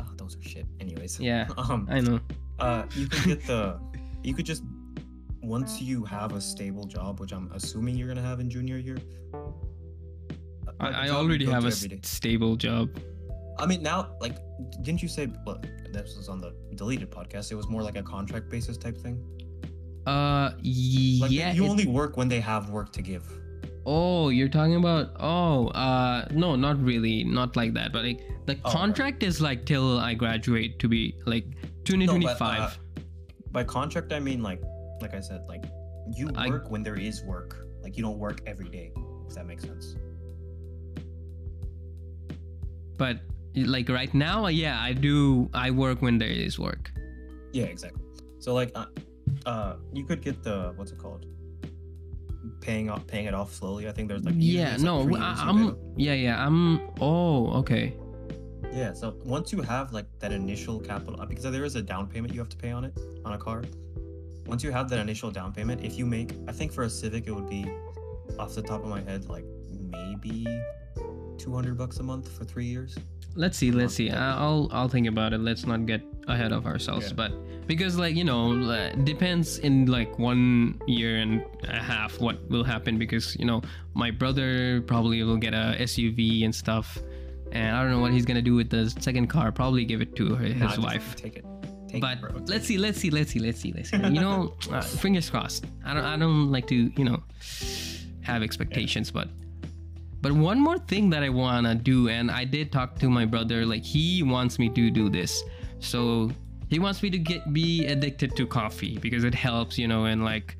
Oh, 0.00 0.08
those 0.16 0.34
are 0.38 0.42
shit. 0.42 0.64
Anyways. 0.80 1.20
Yeah, 1.20 1.46
Um. 1.60 1.86
I 1.90 2.00
know. 2.00 2.18
Uh, 2.58 2.84
you 2.96 3.06
can 3.06 3.22
get 3.36 3.44
the. 3.46 3.76
You 4.26 4.34
could 4.34 4.44
just 4.46 4.62
once 5.42 5.80
you 5.80 6.04
have 6.04 6.32
a 6.34 6.40
stable 6.40 6.84
job, 6.84 7.20
which 7.20 7.32
I'm 7.32 7.50
assuming 7.54 7.96
you're 7.96 8.08
gonna 8.08 8.22
have 8.30 8.40
in 8.40 8.50
junior 8.50 8.76
year. 8.78 8.98
I, 10.80 10.86
I, 10.86 10.88
I 10.88 11.06
job 11.06 11.06
you 11.06 11.12
already 11.12 11.44
have 11.46 11.64
a 11.64 11.68
every 11.68 11.88
day. 11.88 12.00
s- 12.02 12.10
stable 12.10 12.56
job. 12.56 12.90
I 13.58 13.64
mean, 13.66 13.82
now, 13.82 13.98
like, 14.20 14.36
didn't 14.82 15.00
you 15.02 15.08
say? 15.08 15.28
Well, 15.46 15.60
this 15.92 16.16
was 16.16 16.28
on 16.28 16.40
the 16.40 16.50
deleted 16.74 17.10
podcast. 17.10 17.52
It 17.52 17.54
was 17.54 17.68
more 17.68 17.82
like 17.82 17.96
a 17.96 18.02
contract 18.02 18.50
basis 18.50 18.76
type 18.76 18.98
thing. 18.98 19.16
Uh, 20.06 20.50
Like, 21.22 21.30
yeah. 21.30 21.52
you 21.52 21.66
only 21.66 21.86
work 21.86 22.16
when 22.16 22.28
they 22.28 22.40
have 22.40 22.70
work 22.70 22.92
to 22.92 23.02
give. 23.02 23.24
oh, 23.88 24.30
you're 24.30 24.48
talking 24.48 24.74
about? 24.74 25.12
Oh, 25.20 25.68
uh, 25.68 26.26
no, 26.32 26.56
not 26.56 26.82
really, 26.82 27.22
not 27.22 27.54
like 27.54 27.72
that. 27.74 27.92
But 27.92 28.02
like 28.04 28.20
the 28.46 28.54
Oh, 28.54 28.56
right. 28.64 28.72
contract 28.78 29.22
is 29.22 29.40
like 29.40 29.64
till 29.64 29.98
I 30.00 30.14
graduate 30.14 30.80
to 30.80 30.88
be 30.88 31.14
like 31.24 31.46
2025. 31.84 32.60
uh, 32.60 32.70
By 33.56 33.64
contract, 33.64 34.12
I 34.12 34.20
mean 34.20 34.42
like, 34.42 34.60
like 35.00 35.14
I 35.14 35.20
said, 35.20 35.40
like 35.48 35.64
you 36.12 36.28
I- 36.36 36.46
work 36.46 36.70
when 36.70 36.82
there 36.82 37.00
is 37.00 37.24
work. 37.24 37.64
Like 37.82 37.96
you 37.96 38.02
don't 38.02 38.18
work 38.18 38.42
every 38.44 38.68
day. 38.68 38.92
If 39.26 39.34
that 39.34 39.46
makes 39.46 39.64
sense. 39.64 39.96
but 42.98 43.20
like 43.54 43.88
right 43.88 44.12
now, 44.12 44.48
yeah, 44.48 44.78
I 44.78 44.92
do. 44.92 45.48
I 45.54 45.70
work 45.70 46.02
when 46.02 46.18
there 46.18 46.28
is 46.28 46.58
work. 46.58 46.92
Yeah, 47.52 47.64
exactly. 47.64 48.02
So 48.40 48.52
like, 48.52 48.72
uh, 48.74 48.92
uh, 49.46 49.76
you 49.94 50.04
could 50.04 50.20
get 50.20 50.42
the 50.42 50.74
what's 50.76 50.92
it 50.92 50.98
called? 50.98 51.24
Paying 52.60 52.90
off, 52.90 53.06
paying 53.06 53.24
it 53.24 53.32
off 53.32 53.54
slowly. 53.54 53.88
I 53.88 53.92
think 53.92 54.08
there's 54.10 54.24
like 54.24 54.34
yeah 54.36 54.76
no 54.76 55.08
I, 55.16 55.32
i'm 55.48 55.76
yeah 55.96 56.12
yeah 56.12 56.44
i'm 56.44 56.90
oh 57.00 57.52
okay 57.60 57.96
Yeah. 58.72 58.92
So 58.92 59.14
once 59.24 59.52
you 59.52 59.62
have 59.62 59.92
like 59.92 60.06
that 60.20 60.32
initial 60.32 60.78
capital, 60.80 61.20
uh, 61.20 61.26
because 61.26 61.44
there 61.44 61.64
is 61.64 61.76
a 61.76 61.82
down 61.82 62.06
payment 62.08 62.32
you 62.34 62.40
have 62.40 62.48
to 62.50 62.56
pay 62.56 62.70
on 62.72 62.84
it 62.84 62.96
on 63.24 63.32
a 63.32 63.38
car. 63.38 63.62
Once 64.46 64.62
you 64.62 64.70
have 64.70 64.88
that 64.90 64.98
initial 65.00 65.30
down 65.30 65.52
payment, 65.52 65.82
if 65.84 65.98
you 65.98 66.06
make, 66.06 66.34
I 66.46 66.52
think 66.52 66.72
for 66.72 66.84
a 66.84 66.90
Civic 66.90 67.26
it 67.26 67.32
would 67.32 67.48
be, 67.48 67.66
off 68.38 68.54
the 68.54 68.62
top 68.62 68.82
of 68.82 68.88
my 68.88 69.00
head, 69.00 69.28
like 69.28 69.44
maybe 69.90 70.46
two 71.38 71.52
hundred 71.54 71.76
bucks 71.76 71.98
a 71.98 72.02
month 72.02 72.28
for 72.28 72.44
three 72.44 72.66
years. 72.66 72.96
let's 73.36 73.58
see 73.58 73.70
let's 73.70 73.92
see 73.92 74.08
i'll 74.10 74.66
i'll 74.72 74.88
think 74.88 75.06
about 75.06 75.34
it 75.34 75.40
let's 75.48 75.66
not 75.66 75.84
get 75.84 76.00
ahead 76.26 76.52
of 76.52 76.64
ourselves 76.64 77.08
Yeah. 77.08 77.20
but 77.20 77.32
because 77.66 77.98
like 77.98 78.16
you 78.16 78.24
know 78.24 78.40
depends 79.04 79.58
in 79.58 79.84
like 79.84 80.18
one 80.18 80.80
year 80.86 81.18
and 81.18 81.44
a 81.68 81.76
half 81.76 82.18
what 82.18 82.40
will 82.48 82.64
happen 82.64 82.96
because 82.96 83.36
you 83.36 83.44
know 83.44 83.60
my 83.92 84.10
brother 84.10 84.80
probably 84.80 85.22
will 85.22 85.36
get 85.36 85.52
a 85.52 85.76
suv 85.84 86.16
and 86.46 86.54
stuff 86.54 86.96
and 87.52 87.76
i 87.76 87.82
don't 87.82 87.90
know 87.90 88.00
what 88.00 88.12
he's 88.12 88.24
gonna 88.26 88.42
do 88.42 88.54
with 88.54 88.70
the 88.70 88.90
second 89.00 89.26
car 89.28 89.52
probably 89.52 89.84
give 89.84 90.00
it 90.00 90.14
to 90.16 90.34
her, 90.34 90.44
his 90.44 90.78
Nah, 90.78 90.84
wife 90.84 91.16
Take 91.16 91.36
it. 91.36 91.44
Take 91.88 92.00
but 92.00 92.18
it, 92.18 92.20
bro. 92.20 92.30
Take 92.32 92.48
let's 92.48 92.64
it. 92.64 92.66
see 92.68 92.78
let's 92.78 92.98
see 93.00 93.10
let's 93.10 93.30
see 93.30 93.38
let's 93.38 93.60
see 93.60 93.72
let's 93.72 93.90
see 93.90 93.96
you 93.96 94.20
know 94.20 94.54
uh, 94.72 94.80
fingers 94.80 95.30
crossed 95.30 95.64
i 95.84 95.94
don't 95.94 96.04
i 96.04 96.16
don't 96.16 96.50
like 96.50 96.66
to 96.68 96.90
you 96.96 97.04
know 97.04 97.22
have 98.22 98.42
expectations 98.42 99.10
but 99.10 99.28
but 100.20 100.32
one 100.32 100.58
more 100.58 100.78
thing 100.78 101.08
that 101.10 101.22
i 101.22 101.28
want 101.28 101.66
to 101.66 101.74
do 101.74 102.08
and 102.08 102.30
i 102.30 102.44
did 102.44 102.72
talk 102.72 102.98
to 102.98 103.08
my 103.08 103.24
brother 103.24 103.64
like 103.64 103.84
he 103.84 104.22
wants 104.22 104.58
me 104.58 104.68
to 104.68 104.90
do 104.90 105.08
this 105.08 105.42
so 105.78 106.30
he 106.68 106.78
wants 106.80 107.02
me 107.02 107.10
to 107.10 107.18
get 107.18 107.52
be 107.52 107.86
addicted 107.86 108.34
to 108.36 108.46
coffee 108.46 108.98
because 108.98 109.22
it 109.22 109.34
helps 109.34 109.78
you 109.78 109.86
know 109.86 110.06
and 110.06 110.24
like 110.24 110.56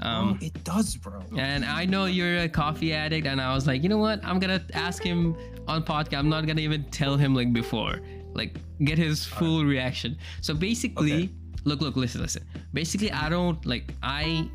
um 0.00 0.38
it 0.40 0.54
does, 0.64 0.96
bro. 0.96 1.20
and 1.36 1.64
I 1.64 1.84
know 1.84 2.04
you're 2.06 2.38
a 2.38 2.48
coffee 2.48 2.92
addict, 2.92 3.26
and 3.26 3.40
I 3.40 3.54
was 3.54 3.66
like, 3.66 3.82
you 3.82 3.88
know 3.88 3.98
what? 3.98 4.24
I'm 4.24 4.38
gonna 4.38 4.62
ask 4.74 5.02
him 5.02 5.36
on 5.66 5.82
podcast. 5.84 6.18
I'm 6.18 6.28
not 6.28 6.46
gonna 6.46 6.60
even 6.62 6.84
tell 6.90 7.16
him 7.16 7.34
like 7.34 7.52
before, 7.52 8.00
like 8.34 8.56
get 8.84 8.98
his 8.98 9.24
full 9.24 9.64
reaction. 9.64 10.16
So 10.40 10.54
basically, 10.54 11.12
Okay. 11.12 11.28
look, 11.64 11.80
look, 11.80 11.96
listen, 11.96 12.20
listen. 12.22 12.44
Basically, 12.72 13.10
I 13.10 13.28
don't 13.28 13.64
like 13.66 13.92
I 14.02 14.48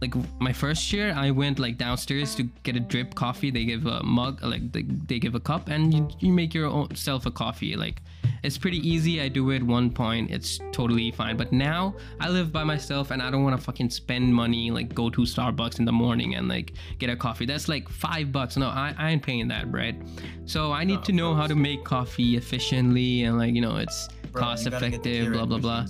like 0.00 0.14
my 0.40 0.52
first 0.52 0.92
year. 0.92 1.12
I 1.16 1.30
went 1.30 1.58
like 1.58 1.78
downstairs 1.78 2.34
to 2.36 2.42
get 2.62 2.76
a 2.76 2.80
drip 2.80 3.14
coffee. 3.14 3.50
They 3.50 3.64
give 3.64 3.86
a 3.86 4.02
mug, 4.02 4.42
like 4.42 4.72
they, 4.72 4.82
they 4.82 5.18
give 5.18 5.34
a 5.34 5.40
cup, 5.40 5.68
and 5.68 5.92
you, 5.94 6.08
you 6.18 6.32
make 6.32 6.52
your 6.54 6.66
own 6.66 6.94
self 6.94 7.26
a 7.26 7.30
coffee. 7.30 7.76
Like 7.76 8.02
it's 8.42 8.56
pretty 8.56 8.78
easy. 8.88 9.20
I 9.20 9.28
do 9.28 9.50
it 9.50 9.62
one 9.62 9.90
point, 9.90 10.30
it's 10.30 10.58
totally 10.72 11.10
fine. 11.10 11.36
But 11.36 11.52
now 11.52 11.94
I 12.20 12.28
live 12.28 12.52
by 12.52 12.64
myself 12.64 13.10
and 13.10 13.22
I 13.22 13.30
don't 13.30 13.44
want 13.44 13.56
to 13.56 13.62
fucking 13.62 13.90
spend 13.90 14.34
money 14.34 14.70
like 14.70 14.94
go 14.94 15.10
to 15.10 15.22
Starbucks 15.22 15.78
in 15.78 15.84
the 15.84 15.92
morning 15.92 16.34
and 16.36 16.48
like 16.48 16.72
get 16.98 17.10
a 17.10 17.16
coffee. 17.16 17.46
That's 17.46 17.68
like 17.68 17.88
five 17.88 18.32
bucks. 18.32 18.56
No, 18.56 18.68
I, 18.68 18.94
I 18.98 19.10
ain't 19.10 19.22
paying 19.22 19.48
that, 19.48 19.70
right? 19.70 19.96
So 20.44 20.72
I 20.72 20.84
need 20.84 20.96
No, 20.96 21.02
to 21.02 21.12
know 21.12 21.34
how 21.34 21.46
to 21.46 21.54
make 21.54 21.84
coffee 21.84 22.36
efficiently 22.36 23.24
and 23.24 23.38
like 23.38 23.54
you 23.54 23.60
know 23.60 23.76
it's 23.76 24.08
Bro, 24.32 24.42
cost 24.42 24.64
you 24.64 24.70
gotta 24.70 24.90
get 24.90 25.02
the 25.02 25.10
effective, 25.10 25.32
blah 25.32 25.44
blah 25.46 25.58
blah. 25.58 25.86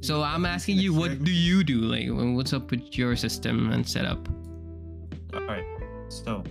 So 0.00 0.22
I'm 0.22 0.46
asking 0.46 0.76
you, 0.78 0.94
what 0.94 1.24
do 1.24 1.32
you 1.32 1.64
do? 1.64 1.80
Like, 1.80 2.06
what's 2.36 2.52
up 2.52 2.70
with 2.70 2.96
your 2.96 3.16
system 3.16 3.72
and 3.72 3.86
setup? 3.86 4.28
All 5.34 5.42
right. 5.42 5.64
So, 6.08 6.44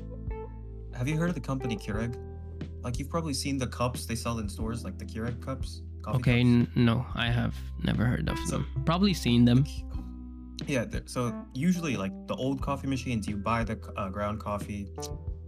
have 0.93 1.07
you 1.07 1.15
heard 1.17 1.29
of 1.29 1.35
the 1.35 1.41
company 1.41 1.77
Keurig? 1.77 2.13
Like 2.87 2.99
you've 2.99 3.09
probably 3.09 3.33
seen 3.33 3.57
the 3.57 3.67
cups 3.67 4.05
they 4.05 4.15
sell 4.15 4.39
in 4.39 4.47
stores, 4.47 4.85
like 4.85 4.97
the 4.97 5.03
Keurig 5.03 5.41
cups. 5.41 5.81
Okay, 6.07 6.41
cups. 6.41 6.71
no, 6.77 7.05
I 7.15 7.27
have 7.29 7.53
never 7.83 8.05
heard 8.05 8.29
of 8.29 8.39
So- 8.45 8.59
them. 8.59 8.67
Probably 8.85 9.13
seen 9.13 9.43
them. 9.43 9.65
Yeah. 10.67 10.85
So 11.05 11.19
usually, 11.53 11.97
like 11.97 12.13
the 12.27 12.35
old 12.35 12.61
coffee 12.61 12.87
machines, 12.87 13.27
you 13.27 13.35
buy 13.35 13.65
the 13.65 13.77
uh, 13.97 14.07
ground 14.07 14.39
coffee, 14.39 14.87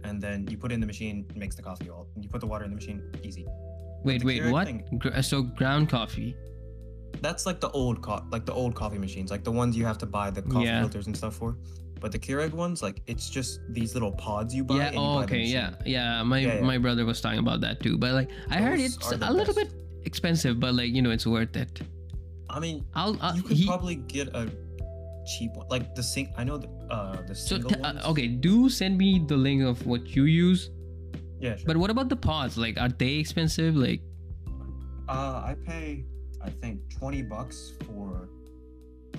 and 0.04 0.20
then 0.20 0.46
you 0.50 0.58
put 0.58 0.70
it 0.70 0.74
in 0.74 0.80
the 0.80 0.86
machine, 0.86 1.24
it 1.30 1.36
makes 1.36 1.56
the 1.56 1.62
coffee 1.62 1.88
all. 1.88 2.08
You 2.20 2.28
put 2.28 2.42
the 2.42 2.46
water 2.46 2.64
in 2.66 2.70
the 2.72 2.76
machine, 2.76 3.00
easy. 3.22 3.46
Wait, 4.04 4.22
wait, 4.22 4.42
Keurig 4.42 4.52
what? 4.52 4.66
thing- 4.66 4.98
Gr- 4.98 5.18
so 5.22 5.40
ground 5.42 5.88
coffee. 5.88 6.36
That's 7.22 7.46
like 7.46 7.58
the 7.60 7.70
old 7.70 8.02
co- 8.02 8.22
like 8.30 8.44
the 8.44 8.52
old 8.52 8.74
coffee 8.74 8.98
machines, 8.98 9.30
like 9.30 9.44
the 9.44 9.50
ones 9.62 9.74
you 9.78 9.86
have 9.86 9.96
to 10.04 10.06
buy 10.18 10.28
the 10.30 10.42
coffee 10.42 10.66
Yeah. 10.66 10.80
filters 10.80 11.06
and 11.06 11.16
stuff 11.16 11.36
for. 11.36 11.56
But 12.00 12.12
the 12.12 12.18
Keurig 12.18 12.52
ones, 12.52 12.82
like 12.82 13.02
it's 13.06 13.28
just 13.28 13.60
these 13.68 13.94
little 13.94 14.12
pods 14.12 14.54
you 14.54 14.64
buy. 14.64 14.76
yeah. 14.76 14.92
Oh, 14.96 15.18
buy 15.18 15.24
okay. 15.24 15.42
Yeah. 15.42 15.74
Yeah. 15.84 16.22
My 16.22 16.38
Yeah, 16.38 16.54
yeah. 16.56 16.60
my 16.62 16.78
brother 16.78 17.04
was 17.04 17.20
talking 17.20 17.38
about 17.38 17.60
that 17.60 17.80
too. 17.80 17.98
But 17.98 18.14
like, 18.14 18.30
I 18.48 18.56
heard 18.58 18.80
it's 18.80 18.96
a 19.12 19.32
little 19.32 19.54
bit 19.54 19.72
expensive, 20.04 20.58
but 20.58 20.74
like 20.74 20.90
you 20.92 21.02
know, 21.02 21.10
it's 21.10 21.26
worth 21.26 21.56
it. 21.56 21.82
I 22.48 22.58
mean, 22.58 22.84
I'll. 22.94 23.20
Uh, 23.20 23.34
you 23.36 23.42
could 23.42 23.56
he, 23.56 23.66
probably 23.66 23.94
get 23.96 24.28
a 24.28 24.50
cheap 25.26 25.52
one, 25.54 25.68
like 25.68 25.94
the 25.94 26.02
sing. 26.02 26.32
I 26.36 26.44
know 26.44 26.58
the 26.58 26.68
uh 26.90 27.22
the 27.22 27.34
so 27.34 27.56
single 27.56 27.70
t- 27.70 27.80
uh, 27.80 28.10
okay, 28.10 28.26
do 28.26 28.68
send 28.68 28.98
me 28.98 29.20
the 29.20 29.36
link 29.36 29.62
of 29.62 29.86
what 29.86 30.16
you 30.16 30.24
use. 30.24 30.70
Yeah, 31.38 31.56
sure. 31.56 31.64
But 31.66 31.76
what 31.76 31.90
about 31.90 32.08
the 32.08 32.16
pods? 32.16 32.56
Like, 32.58 32.80
are 32.80 32.88
they 32.88 33.16
expensive? 33.16 33.76
Like, 33.76 34.00
Uh, 35.08 35.42
I 35.42 35.56
pay, 35.66 36.04
I 36.40 36.50
think, 36.50 36.78
20 36.94 37.22
bucks 37.22 37.72
for 37.86 38.28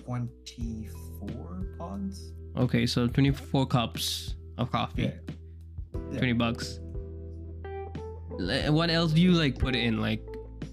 24 0.05 1.75
pods. 1.77 2.31
Okay, 2.57 2.85
so 2.85 3.07
24 3.07 3.65
cups 3.67 4.35
of 4.57 4.71
coffee. 4.71 5.03
Yeah. 5.03 5.11
Yeah. 6.11 6.17
20 6.19 6.33
bucks. 6.33 6.79
What 8.69 8.89
else 8.89 9.11
do 9.11 9.21
you 9.21 9.31
like 9.33 9.57
put 9.59 9.75
in? 9.75 9.99
Like, 10.01 10.25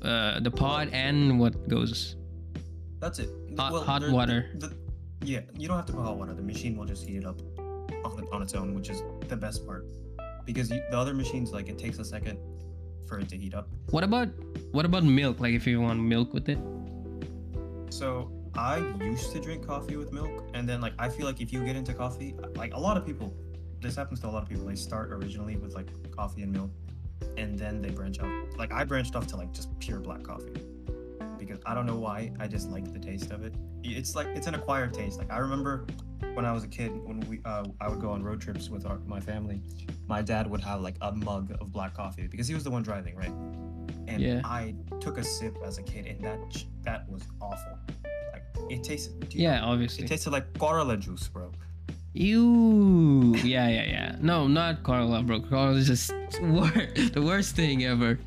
uh, 0.03 0.41
the 0.41 0.51
pod 0.51 0.91
and 0.93 1.39
what 1.39 1.69
goes? 1.69 2.17
That's 3.01 3.19
it. 3.19 3.29
Hot- 3.59 3.85
hot 3.85 4.01
there- 4.03 4.13
water. 4.13 4.51
the- 4.55 4.75
yeah, 5.23 5.41
you 5.57 5.67
don't 5.69 5.77
have 5.77 5.87
to 5.87 5.93
put 5.93 6.03
hot 6.03 6.17
water. 6.17 6.33
The 6.35 6.43
machine 6.43 6.77
will 6.77 6.87
just 6.87 7.07
heat 7.07 7.17
it 7.19 7.27
up 7.27 7.41
on, 8.05 8.27
on 8.33 8.43
its 8.43 8.55
own, 8.55 8.75
which 8.75 8.89
is 8.89 9.03
the 9.29 9.37
best 9.37 9.67
part. 9.67 9.85
Because 10.47 10.71
you, 10.71 10.81
the 10.91 10.97
other 10.99 11.13
machines, 11.13 11.53
like, 11.53 11.69
it 11.69 11.77
takes 11.79 11.99
a 11.99 12.05
second 12.05 12.39
for 13.07 13.19
it 13.19 13.29
to 13.31 13.37
heat 13.37 13.55
up. 13.55 13.69
What 13.91 14.05
about 14.05 14.29
what 14.73 14.85
about 14.85 15.05
milk? 15.05 15.41
Like, 15.41 15.55
if 15.55 15.67
you 15.67 15.81
want 15.81 16.01
milk 16.01 16.33
with 16.33 16.49
it? 16.49 16.59
So 17.91 18.31
I 18.59 18.79
used 19.01 19.31
to 19.31 19.41
drink 19.41 19.65
coffee 19.65 19.97
with 19.97 20.13
milk, 20.13 20.43
and 20.53 20.69
then 20.69 20.81
like 20.81 20.93
I 20.99 21.09
feel 21.09 21.27
like 21.27 21.41
if 21.41 21.53
you 21.53 21.65
get 21.65 21.77
into 21.77 21.95
coffee, 21.95 22.35
like 22.57 22.75
a 22.75 22.79
lot 22.79 22.97
of 22.97 23.07
people, 23.07 23.33
this 23.81 23.95
happens 23.95 24.19
to 24.21 24.27
a 24.27 24.33
lot 24.33 24.43
of 24.43 24.49
people. 24.49 24.67
They 24.67 24.75
start 24.75 25.13
originally 25.13 25.57
with 25.57 25.75
like 25.75 25.87
coffee 26.11 26.43
and 26.43 26.51
milk, 26.53 26.73
and 27.37 27.57
then 27.57 27.81
they 27.81 27.91
branch 27.91 28.19
out. 28.19 28.59
Like 28.59 28.73
I 28.73 28.83
branched 28.83 29.15
off 29.15 29.29
to 29.29 29.37
like 29.37 29.53
just 29.53 29.79
pure 29.79 30.01
black 30.01 30.25
coffee 30.25 30.61
because 31.39 31.61
I 31.67 31.73
don't 31.73 31.87
know 31.87 31.99
why. 31.99 32.33
I 32.41 32.49
just 32.49 32.69
like 32.69 32.93
the 32.93 32.99
taste 32.99 33.31
of 33.31 33.45
it. 33.45 33.55
It's 33.85 34.17
like 34.17 34.27
it's 34.35 34.49
an 34.49 34.57
acquired 34.57 34.93
taste. 34.93 35.19
Like 35.19 35.31
I 35.31 35.39
remember 35.39 35.87
when 36.35 36.45
I 36.45 36.51
was 36.51 36.65
a 36.65 36.69
kid, 36.69 36.91
when 37.07 37.21
we 37.29 37.41
uh, 37.45 37.65
I 37.81 37.89
would 37.89 38.01
go 38.01 38.11
on 38.11 38.25
road 38.25 38.41
trips 38.41 38.69
with 38.69 38.87
our, 38.87 38.99
my 39.07 39.21
family. 39.21 39.63
My 40.09 40.21
dad 40.21 40.51
would 40.51 40.63
have 40.63 40.81
like 40.81 40.97
a 41.01 41.13
mug 41.13 41.57
of 41.61 41.71
black 41.73 41.95
coffee 41.95 42.27
because 42.27 42.49
he 42.49 42.55
was 42.55 42.65
the 42.65 42.73
one 42.73 42.83
driving, 42.83 43.15
right? 43.15 43.33
And 44.09 44.21
Yeah. 44.21 44.41
I 44.45 44.75
took 44.99 45.17
a 45.17 45.23
sip 45.23 45.57
as 45.65 45.79
a 45.79 45.83
kid, 45.85 46.07
and 46.07 46.21
that 46.23 46.41
that 46.83 47.09
was 47.09 47.23
awful. 47.41 47.79
Like 48.63 48.73
it 48.79 48.85
tasted. 48.85 49.35
Yeah, 49.35 49.61
know- 49.61 49.67
obviously. 49.73 50.05
It 50.05 50.09
tasted 50.09 50.31
like 50.31 50.53
Korola 50.55 50.99
juice, 50.99 51.29
bro. 51.29 51.51
Ew. 52.15 53.35
Yeah, 53.45 53.69
yeah, 53.69 53.85
yeah. 53.85 54.17
No, 54.21 54.49
not 54.49 54.83
korola, 54.83 55.25
bro. 55.25 55.41
Korola 55.41 55.77
is 55.77 55.87
just 55.87 56.11
wor- 56.43 56.71
the 57.13 57.23
worst 57.25 57.55
thing 57.55 57.85
ever. 57.85 58.19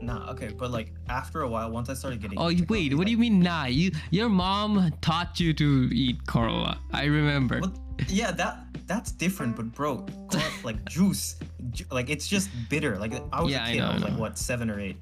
Nah, 0.00 0.30
okay, 0.32 0.48
but 0.56 0.70
like 0.70 0.92
after 1.08 1.42
a 1.42 1.48
while, 1.48 1.70
once 1.70 1.88
I 1.88 1.94
started 1.94 2.20
getting. 2.22 2.38
Oh, 2.38 2.46
wait. 2.46 2.66
coffee, 2.68 2.94
What 2.94 3.04
do 3.06 3.10
you 3.10 3.18
mean, 3.18 3.40
nah? 3.40 3.64
You, 3.66 3.90
your 4.10 4.28
mom 4.28 4.92
taught 5.00 5.40
you 5.40 5.52
to 5.54 5.90
eat 5.92 6.24
korola. 6.26 6.78
I 6.92 7.04
remember. 7.04 7.60
Yeah, 8.08 8.30
that 8.32 8.58
that's 8.86 9.12
different, 9.12 9.56
but 9.56 9.72
bro, 9.72 10.04
Cor- 10.30 10.40
like 10.62 10.84
juice, 10.86 11.36
ju- 11.70 11.84
like 11.90 12.10
it's 12.10 12.26
just 12.28 12.48
bitter. 12.68 12.96
Like 12.98 13.12
I 13.32 13.42
was 13.42 13.52
Yeah, 13.52 13.64
a 13.64 13.68
I 13.68 13.72
kid, 13.72 13.78
know, 13.80 13.86
I 13.90 13.94
I 13.94 13.96
like 13.98 14.18
what 14.18 14.38
seven 14.38 14.70
or 14.70 14.78
eight. 14.80 14.96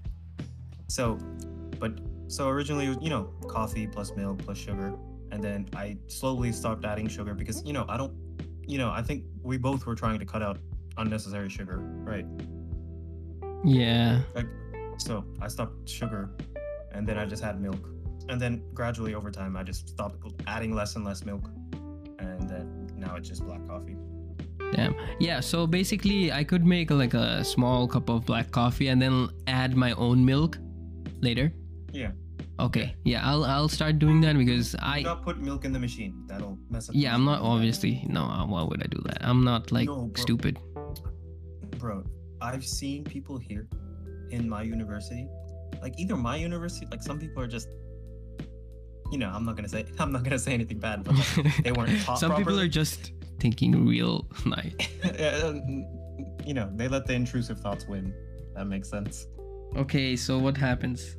So, 0.88 1.18
so 2.32 2.48
originally, 2.48 2.96
you 3.02 3.10
know, 3.10 3.24
coffee 3.46 3.86
plus 3.86 4.16
milk 4.16 4.38
plus 4.38 4.56
sugar, 4.56 4.94
and 5.30 5.44
then 5.44 5.68
I 5.76 5.98
slowly 6.06 6.50
stopped 6.50 6.86
adding 6.86 7.06
sugar 7.06 7.34
because 7.34 7.62
you 7.62 7.74
know 7.74 7.84
I 7.90 7.98
don't, 7.98 8.14
you 8.66 8.78
know, 8.78 8.90
I 8.90 9.02
think 9.02 9.24
we 9.42 9.58
both 9.58 9.84
were 9.84 9.94
trying 9.94 10.18
to 10.18 10.24
cut 10.24 10.42
out 10.42 10.58
unnecessary 10.96 11.50
sugar, 11.50 11.78
right? 12.04 12.24
Yeah. 13.64 14.22
Like, 14.34 14.46
so 14.96 15.26
I 15.42 15.48
stopped 15.48 15.86
sugar, 15.86 16.30
and 16.92 17.06
then 17.06 17.18
I 17.18 17.26
just 17.26 17.44
had 17.44 17.60
milk, 17.60 17.86
and 18.30 18.40
then 18.40 18.62
gradually 18.72 19.14
over 19.14 19.30
time 19.30 19.54
I 19.54 19.62
just 19.62 19.90
stopped 19.90 20.16
adding 20.46 20.74
less 20.74 20.96
and 20.96 21.04
less 21.04 21.26
milk, 21.26 21.50
and 22.18 22.48
then 22.48 22.90
now 22.96 23.16
it's 23.16 23.28
just 23.28 23.44
black 23.44 23.60
coffee. 23.68 23.96
Damn. 24.72 24.94
Yeah. 25.20 25.40
So 25.40 25.66
basically, 25.66 26.32
I 26.32 26.44
could 26.44 26.64
make 26.64 26.90
like 26.90 27.12
a 27.12 27.44
small 27.44 27.86
cup 27.86 28.08
of 28.08 28.24
black 28.24 28.50
coffee 28.52 28.88
and 28.88 29.02
then 29.02 29.28
add 29.46 29.76
my 29.76 29.92
own 29.92 30.24
milk 30.24 30.56
later. 31.20 31.52
Yeah. 31.92 32.12
Okay. 32.60 32.94
Yeah. 33.04 33.26
I'll 33.28 33.44
I'll 33.44 33.68
start 33.68 33.98
doing 33.98 34.20
that 34.22 34.36
because 34.36 34.76
I 34.78 34.98
Do 34.98 35.04
not 35.04 35.22
put 35.22 35.38
milk 35.40 35.64
in 35.64 35.72
the 35.72 35.78
machine. 35.78 36.24
That'll 36.28 36.58
mess 36.70 36.88
up. 36.88 36.94
Yeah. 36.94 37.14
I'm 37.14 37.24
not 37.24 37.40
obviously. 37.42 38.04
No. 38.08 38.22
uh, 38.24 38.46
Why 38.46 38.62
would 38.62 38.82
I 38.82 38.86
do 38.86 39.00
that? 39.06 39.18
I'm 39.22 39.42
not 39.44 39.72
like 39.72 39.86
No, 39.88 40.06
bro. 40.06 40.22
stupid. 40.22 40.58
Bro, 41.78 42.04
I've 42.40 42.64
seen 42.64 43.02
people 43.04 43.38
here 43.38 43.66
in 44.30 44.48
my 44.48 44.62
university, 44.62 45.26
like 45.80 45.94
either 45.98 46.16
my 46.16 46.36
university, 46.36 46.86
like 46.90 47.02
some 47.02 47.18
people 47.18 47.42
are 47.42 47.48
just, 47.48 47.68
you 49.10 49.18
know, 49.18 49.28
I'm 49.28 49.44
not 49.44 49.56
gonna 49.56 49.68
say, 49.68 49.84
I'm 49.98 50.12
not 50.12 50.22
gonna 50.22 50.38
say 50.38 50.52
anything 50.54 50.78
bad, 50.78 51.02
but 51.04 51.14
like, 51.16 51.62
they 51.64 51.72
weren't 51.72 52.00
taught 52.04 52.18
Some 52.18 52.36
people 52.36 52.60
are 52.60 52.68
just 52.68 53.12
thinking 53.40 53.84
real 53.86 54.26
nice. 54.46 54.74
you 56.46 56.54
know, 56.54 56.70
they 56.76 56.86
let 56.88 57.06
the 57.06 57.14
intrusive 57.14 57.58
thoughts 57.60 57.86
win. 57.88 58.14
That 58.54 58.66
makes 58.66 58.88
sense. 58.88 59.26
Okay. 59.76 60.14
So 60.16 60.38
what 60.38 60.56
happens? 60.56 61.16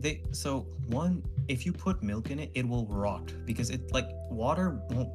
They 0.00 0.22
so 0.30 0.66
one, 0.86 1.22
if 1.48 1.66
you 1.66 1.72
put 1.72 2.02
milk 2.02 2.30
in 2.30 2.38
it, 2.38 2.50
it 2.54 2.66
will 2.68 2.86
rot 2.86 3.32
because 3.44 3.70
it 3.70 3.92
like 3.92 4.08
water 4.30 4.80
won't, 4.90 5.10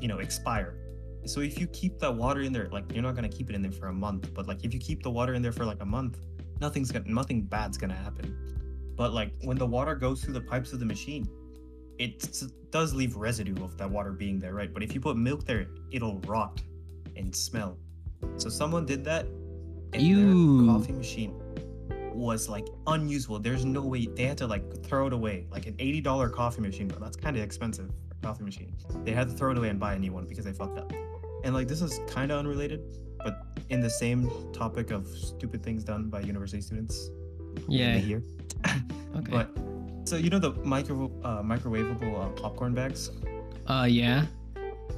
you 0.00 0.08
know, 0.08 0.18
expire. 0.18 0.78
So 1.24 1.40
if 1.40 1.58
you 1.58 1.66
keep 1.68 1.98
that 2.00 2.14
water 2.14 2.42
in 2.42 2.52
there, 2.52 2.68
like 2.70 2.92
you're 2.92 3.02
not 3.02 3.14
gonna 3.14 3.28
keep 3.28 3.48
it 3.48 3.56
in 3.56 3.62
there 3.62 3.72
for 3.72 3.88
a 3.88 3.92
month, 3.92 4.32
but 4.34 4.46
like 4.46 4.64
if 4.64 4.74
you 4.74 4.80
keep 4.80 5.02
the 5.02 5.10
water 5.10 5.34
in 5.34 5.42
there 5.42 5.52
for 5.52 5.64
like 5.64 5.80
a 5.80 5.86
month, 5.86 6.18
nothing's 6.60 6.92
gonna 6.92 7.08
nothing 7.08 7.42
bad's 7.42 7.78
gonna 7.78 7.94
happen. 7.94 8.36
But 8.96 9.12
like 9.12 9.32
when 9.42 9.56
the 9.56 9.66
water 9.66 9.94
goes 9.94 10.22
through 10.22 10.34
the 10.34 10.42
pipes 10.42 10.72
of 10.72 10.78
the 10.80 10.86
machine, 10.86 11.26
it 11.98 12.42
does 12.70 12.94
leave 12.94 13.16
residue 13.16 13.64
of 13.64 13.78
that 13.78 13.90
water 13.90 14.12
being 14.12 14.38
there, 14.38 14.52
right? 14.52 14.72
But 14.72 14.82
if 14.82 14.94
you 14.94 15.00
put 15.00 15.16
milk 15.16 15.46
there, 15.46 15.68
it'll 15.90 16.20
rot 16.20 16.60
and 17.16 17.34
smell. 17.34 17.78
So 18.36 18.50
someone 18.50 18.84
did 18.84 19.04
that, 19.04 19.26
Ew. 19.94 20.66
their 20.66 20.74
coffee 20.74 20.92
machine 20.92 21.40
was 22.16 22.48
like 22.48 22.66
unusable. 22.86 23.38
There's 23.38 23.64
no 23.64 23.82
way 23.82 24.06
they 24.06 24.24
had 24.24 24.38
to 24.38 24.46
like 24.46 24.82
throw 24.84 25.06
it 25.06 25.12
away, 25.12 25.46
like 25.50 25.66
an 25.66 25.74
eighty 25.78 26.00
dollar 26.00 26.28
coffee 26.28 26.60
machine, 26.62 26.88
but 26.88 27.00
that's 27.00 27.16
kind 27.16 27.36
of 27.36 27.42
expensive 27.42 27.90
coffee 28.22 28.44
machine. 28.44 28.74
They 29.04 29.12
had 29.12 29.28
to 29.28 29.34
throw 29.34 29.52
it 29.52 29.58
away 29.58 29.68
and 29.68 29.78
buy 29.78 29.94
a 29.94 29.98
new 29.98 30.12
one 30.12 30.26
because 30.26 30.44
they 30.44 30.52
fucked 30.52 30.78
up. 30.78 30.92
And 31.44 31.54
like 31.54 31.68
this 31.68 31.82
is 31.82 32.00
kind 32.08 32.32
of 32.32 32.38
unrelated, 32.38 32.80
but 33.22 33.42
in 33.70 33.80
the 33.80 33.90
same 33.90 34.30
topic 34.52 34.90
of 34.90 35.06
stupid 35.08 35.62
things 35.62 35.84
done 35.84 36.08
by 36.08 36.20
university 36.20 36.60
students. 36.62 37.10
Yeah. 37.68 37.96
here. 37.98 38.22
Okay. 39.16 39.30
But 39.32 39.48
so 40.04 40.16
you 40.16 40.28
know 40.28 40.38
the 40.38 40.52
micro 40.62 41.10
uh, 41.24 41.42
microwavable 41.42 42.22
uh, 42.22 42.28
popcorn 42.40 42.74
bags. 42.74 43.10
uh. 43.66 43.86
Yeah. 43.88 44.26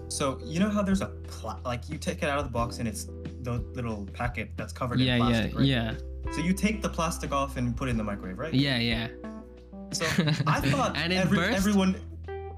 So 0.08 0.40
you 0.42 0.58
know 0.58 0.68
how 0.70 0.82
there's 0.82 1.02
a 1.02 1.06
pla- 1.28 1.60
like 1.64 1.88
you 1.88 1.98
take 1.98 2.22
it 2.24 2.28
out 2.28 2.38
of 2.38 2.44
the 2.44 2.50
box 2.50 2.78
and 2.78 2.88
it's 2.88 3.04
the 3.42 3.62
little 3.74 4.06
packet 4.12 4.50
that's 4.56 4.72
covered 4.72 4.98
Yeah. 5.00 5.14
in 5.16 5.20
Yeah. 5.22 5.28
plastic, 5.28 5.54
right? 5.56 5.64
Yeah. 5.66 5.94
So 6.32 6.40
you 6.40 6.52
take 6.52 6.82
the 6.82 6.88
plastic 6.88 7.32
off 7.32 7.56
and 7.56 7.76
put 7.76 7.88
it 7.88 7.92
in 7.92 7.96
the 7.96 8.04
microwave, 8.04 8.38
right? 8.38 8.54
Yeah. 8.54 8.78
Yeah. 8.78 9.08
So 9.92 10.04
I 10.46 10.60
thought 10.60 10.96
And 10.96 11.12
every, 11.12 11.38
everyone. 11.40 11.96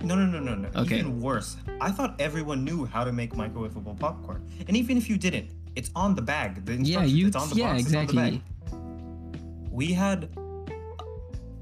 No, 0.02 0.14
no, 0.16 0.24
no, 0.26 0.40
no, 0.40 0.54
no. 0.54 0.68
Okay. 0.82 0.98
Even 0.98 1.20
worse. 1.20 1.56
I 1.80 1.90
thought 1.90 2.20
everyone 2.20 2.64
knew 2.64 2.86
how 2.86 3.04
to 3.04 3.12
make 3.12 3.34
microwavable 3.34 3.98
popcorn, 3.98 4.46
and 4.66 4.76
even 4.76 4.96
if 4.96 5.08
you 5.10 5.16
didn't, 5.18 5.50
it's 5.76 5.90
on 5.94 6.14
the 6.14 6.22
bag. 6.22 6.64
The 6.64 6.74
Yeah. 6.76 7.04
You. 7.04 7.26
It's 7.28 7.36
on 7.36 7.48
the 7.50 7.56
Yeah. 7.56 7.72
box. 7.74 7.80
It's 7.82 7.88
on 7.88 7.92
the 7.92 8.00
Exactly. 8.02 8.30
bag. 8.38 8.42
we 9.70 9.92
had 9.92 10.28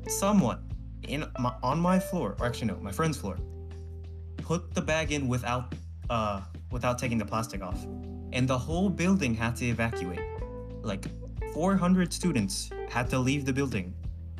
someone 0.09 0.59
in 1.07 1.25
my, 1.38 1.53
on 1.62 1.79
my 1.81 1.99
floor, 1.99 2.37
or 2.40 2.47
actually 2.47 2.68
no, 2.68 2.77
my 2.81 2.92
friend's 2.92 3.18
floor, 3.18 3.37
put 4.38 4.73
the 4.75 4.81
bag 4.81 5.12
in 5.12 5.29
without 5.29 5.75
uh 6.11 6.40
without 6.71 6.99
taking 6.99 7.18
the 7.18 7.25
plastic 7.25 7.62
off, 7.62 7.85
and 8.33 8.47
the 8.49 8.57
whole 8.59 8.88
building 8.88 9.35
had 9.35 9.57
to 9.57 9.66
evacuate. 9.66 10.21
Like 10.83 11.05
400 11.59 12.12
students 12.12 12.71
had 12.88 13.11
to 13.11 13.18
leave 13.18 13.44
the 13.44 13.53
building 13.53 13.92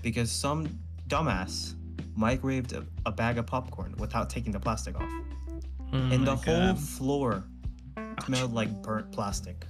because 0.03 0.31
some 0.31 0.69
dumbass 1.09 1.75
microwaved 2.17 2.73
a, 2.75 2.87
a 3.07 3.11
bag 3.11 3.39
of 3.39 3.45
popcorn 3.45 3.93
without 3.99 4.31
taking 4.31 4.53
the 4.53 4.61
plastic 4.61 4.95
off, 4.95 5.11
Oh 5.93 5.97
and 5.97 6.25
the 6.25 6.37
my 6.37 6.43
whole 6.47 6.75
God. 6.75 6.79
floor 6.79 7.45
smelled 8.25 8.55
like 8.55 8.71
burnt 8.85 9.11
plastic. 9.11 9.67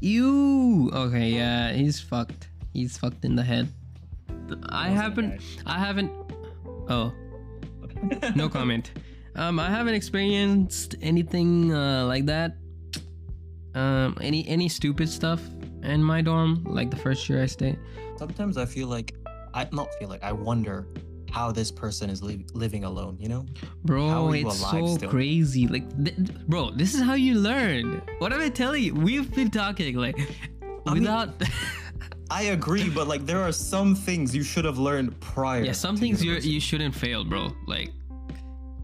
Ew. 0.00 0.90
Okay, 0.92 1.28
yeah, 1.28 1.72
he's 1.72 2.00
fucked. 2.00 2.48
He's 2.72 2.98
fucked 2.98 3.24
in 3.24 3.36
the 3.36 3.44
head. 3.44 3.68
I 4.70 4.88
haven't. 4.88 5.40
I 5.64 5.78
haven't. 5.78 6.10
Oh, 6.88 7.12
no 8.34 8.48
comment. 8.58 8.90
Um, 9.36 9.60
I 9.60 9.70
haven't 9.70 9.94
experienced 9.94 10.96
anything 11.00 11.72
uh, 11.72 12.06
like 12.06 12.26
that. 12.26 12.56
Um, 13.76 14.18
any 14.20 14.48
any 14.48 14.68
stupid 14.68 15.08
stuff 15.08 15.40
in 15.82 16.02
my 16.02 16.22
dorm, 16.22 16.62
like 16.64 16.90
the 16.90 16.96
first 16.96 17.28
year 17.28 17.42
I 17.42 17.46
stayed. 17.46 17.78
Sometimes 18.16 18.56
I 18.56 18.66
feel 18.66 18.88
like 18.88 19.14
I 19.54 19.66
not 19.72 19.88
feel 19.98 20.08
like 20.08 20.22
I 20.22 20.32
wonder 20.32 20.86
how 21.30 21.50
this 21.50 21.70
person 21.70 22.10
is 22.10 22.22
li- 22.22 22.44
living 22.52 22.84
alone. 22.84 23.16
You 23.18 23.28
know? 23.28 23.46
Bro, 23.84 24.32
you 24.32 24.48
it's 24.48 24.60
so 24.70 24.96
still? 24.96 25.10
crazy. 25.10 25.66
Like, 25.66 25.86
th- 26.04 26.16
bro, 26.46 26.70
this 26.70 26.94
is 26.94 27.00
how 27.02 27.14
you 27.14 27.34
learn. 27.36 28.02
What 28.18 28.32
am 28.32 28.40
I 28.40 28.48
telling 28.50 28.82
you? 28.82 28.94
We've 28.94 29.34
been 29.34 29.50
talking 29.50 29.96
like 29.96 30.18
I 30.86 30.94
mean- 30.94 31.02
without. 31.02 31.30
I 32.30 32.44
agree, 32.44 32.88
but 32.88 33.08
like 33.08 33.26
there 33.26 33.42
are 33.42 33.52
some 33.52 33.94
things 33.94 34.34
you 34.34 34.42
should 34.42 34.64
have 34.64 34.78
learned 34.78 35.20
prior. 35.20 35.64
yeah, 35.64 35.72
some 35.72 35.98
things 35.98 36.24
you 36.24 36.32
you 36.36 36.60
shouldn't 36.60 36.94
fail, 36.94 37.24
bro. 37.24 37.52
Like 37.66 37.90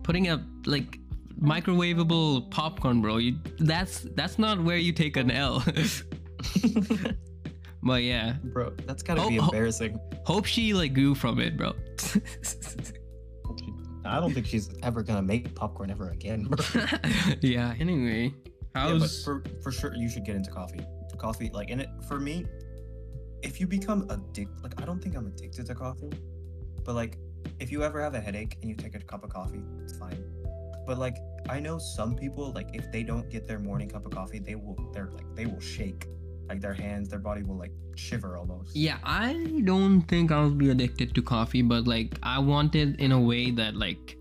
putting 0.02 0.28
up 0.28 0.42
like 0.66 0.98
microwavable 1.40 2.50
popcorn, 2.50 3.00
bro. 3.00 3.16
You 3.16 3.38
that's 3.58 4.00
that's 4.14 4.38
not 4.38 4.62
where 4.62 4.76
you 4.76 4.92
take 4.92 5.16
an 5.16 5.30
L. 5.30 5.64
but 7.82 8.02
yeah, 8.02 8.34
Bro, 8.44 8.72
that's 8.86 9.02
gotta 9.02 9.22
Oh, 9.22 9.28
be 9.28 9.36
embarrassing. 9.36 9.98
hope 10.24 10.44
she 10.46 10.74
like 10.74 10.94
grew 10.94 11.14
from 11.14 11.38
it, 11.40 11.56
bro. 11.56 11.72
I 14.04 14.20
don't 14.20 14.32
think 14.32 14.46
she's 14.46 14.70
ever 14.82 15.02
gonna 15.02 15.22
make 15.22 15.54
popcorn 15.54 15.90
ever 15.90 16.10
again. 16.10 16.44
bro. 16.44 16.64
yeah. 17.42 17.74
Anyway, 17.78 18.32
yeah, 18.74 18.96
but 18.98 19.10
for 19.24 19.42
for 19.62 19.70
sure 19.70 19.94
you 19.94 20.08
should 20.08 20.24
get 20.24 20.36
into 20.36 20.50
coffee. 20.50 20.80
Coffee, 21.18 21.50
like 21.52 21.68
in 21.70 21.80
it 21.80 21.88
for 22.06 22.18
me, 22.20 22.46
if 23.42 23.60
you 23.60 23.66
become 23.66 24.06
addicted, 24.08 24.48
like 24.62 24.80
I 24.80 24.84
don't 24.86 25.02
think 25.02 25.16
I'm 25.16 25.26
addicted 25.26 25.66
to 25.66 25.74
coffee, 25.74 26.10
but 26.84 26.94
like 26.94 27.18
if 27.60 27.70
you 27.70 27.82
ever 27.82 28.00
have 28.00 28.14
a 28.14 28.20
headache 28.20 28.56
and 28.62 28.70
you 28.70 28.76
take 28.76 28.94
a 28.94 29.00
cup 29.00 29.24
of 29.24 29.30
coffee, 29.30 29.62
it's 29.82 29.96
fine. 29.98 30.22
But 30.86 30.98
like 30.98 31.16
I 31.50 31.60
know 31.60 31.78
some 31.78 32.14
people, 32.14 32.52
like 32.54 32.68
if 32.72 32.90
they 32.92 33.02
don't 33.02 33.28
get 33.28 33.46
their 33.46 33.58
morning 33.58 33.88
cup 33.90 34.06
of 34.06 34.12
coffee, 34.12 34.38
they 34.38 34.54
will 34.54 34.76
they're 34.94 35.10
like 35.12 35.26
they 35.34 35.44
will 35.46 35.60
shake, 35.60 36.06
like 36.48 36.60
their 36.60 36.74
hands, 36.74 37.08
their 37.08 37.18
body 37.18 37.42
will 37.42 37.56
like 37.56 37.72
shiver 37.94 38.36
almost. 38.36 38.74
Yeah, 38.74 38.98
I 39.04 39.60
don't 39.64 40.02
think 40.02 40.32
I'll 40.32 40.50
be 40.50 40.70
addicted 40.70 41.14
to 41.14 41.22
coffee, 41.22 41.62
but 41.62 41.86
like 41.86 42.18
I 42.22 42.38
want 42.38 42.74
it 42.74 42.98
in 43.00 43.12
a 43.12 43.20
way 43.20 43.50
that 43.52 43.76
like 43.76 44.16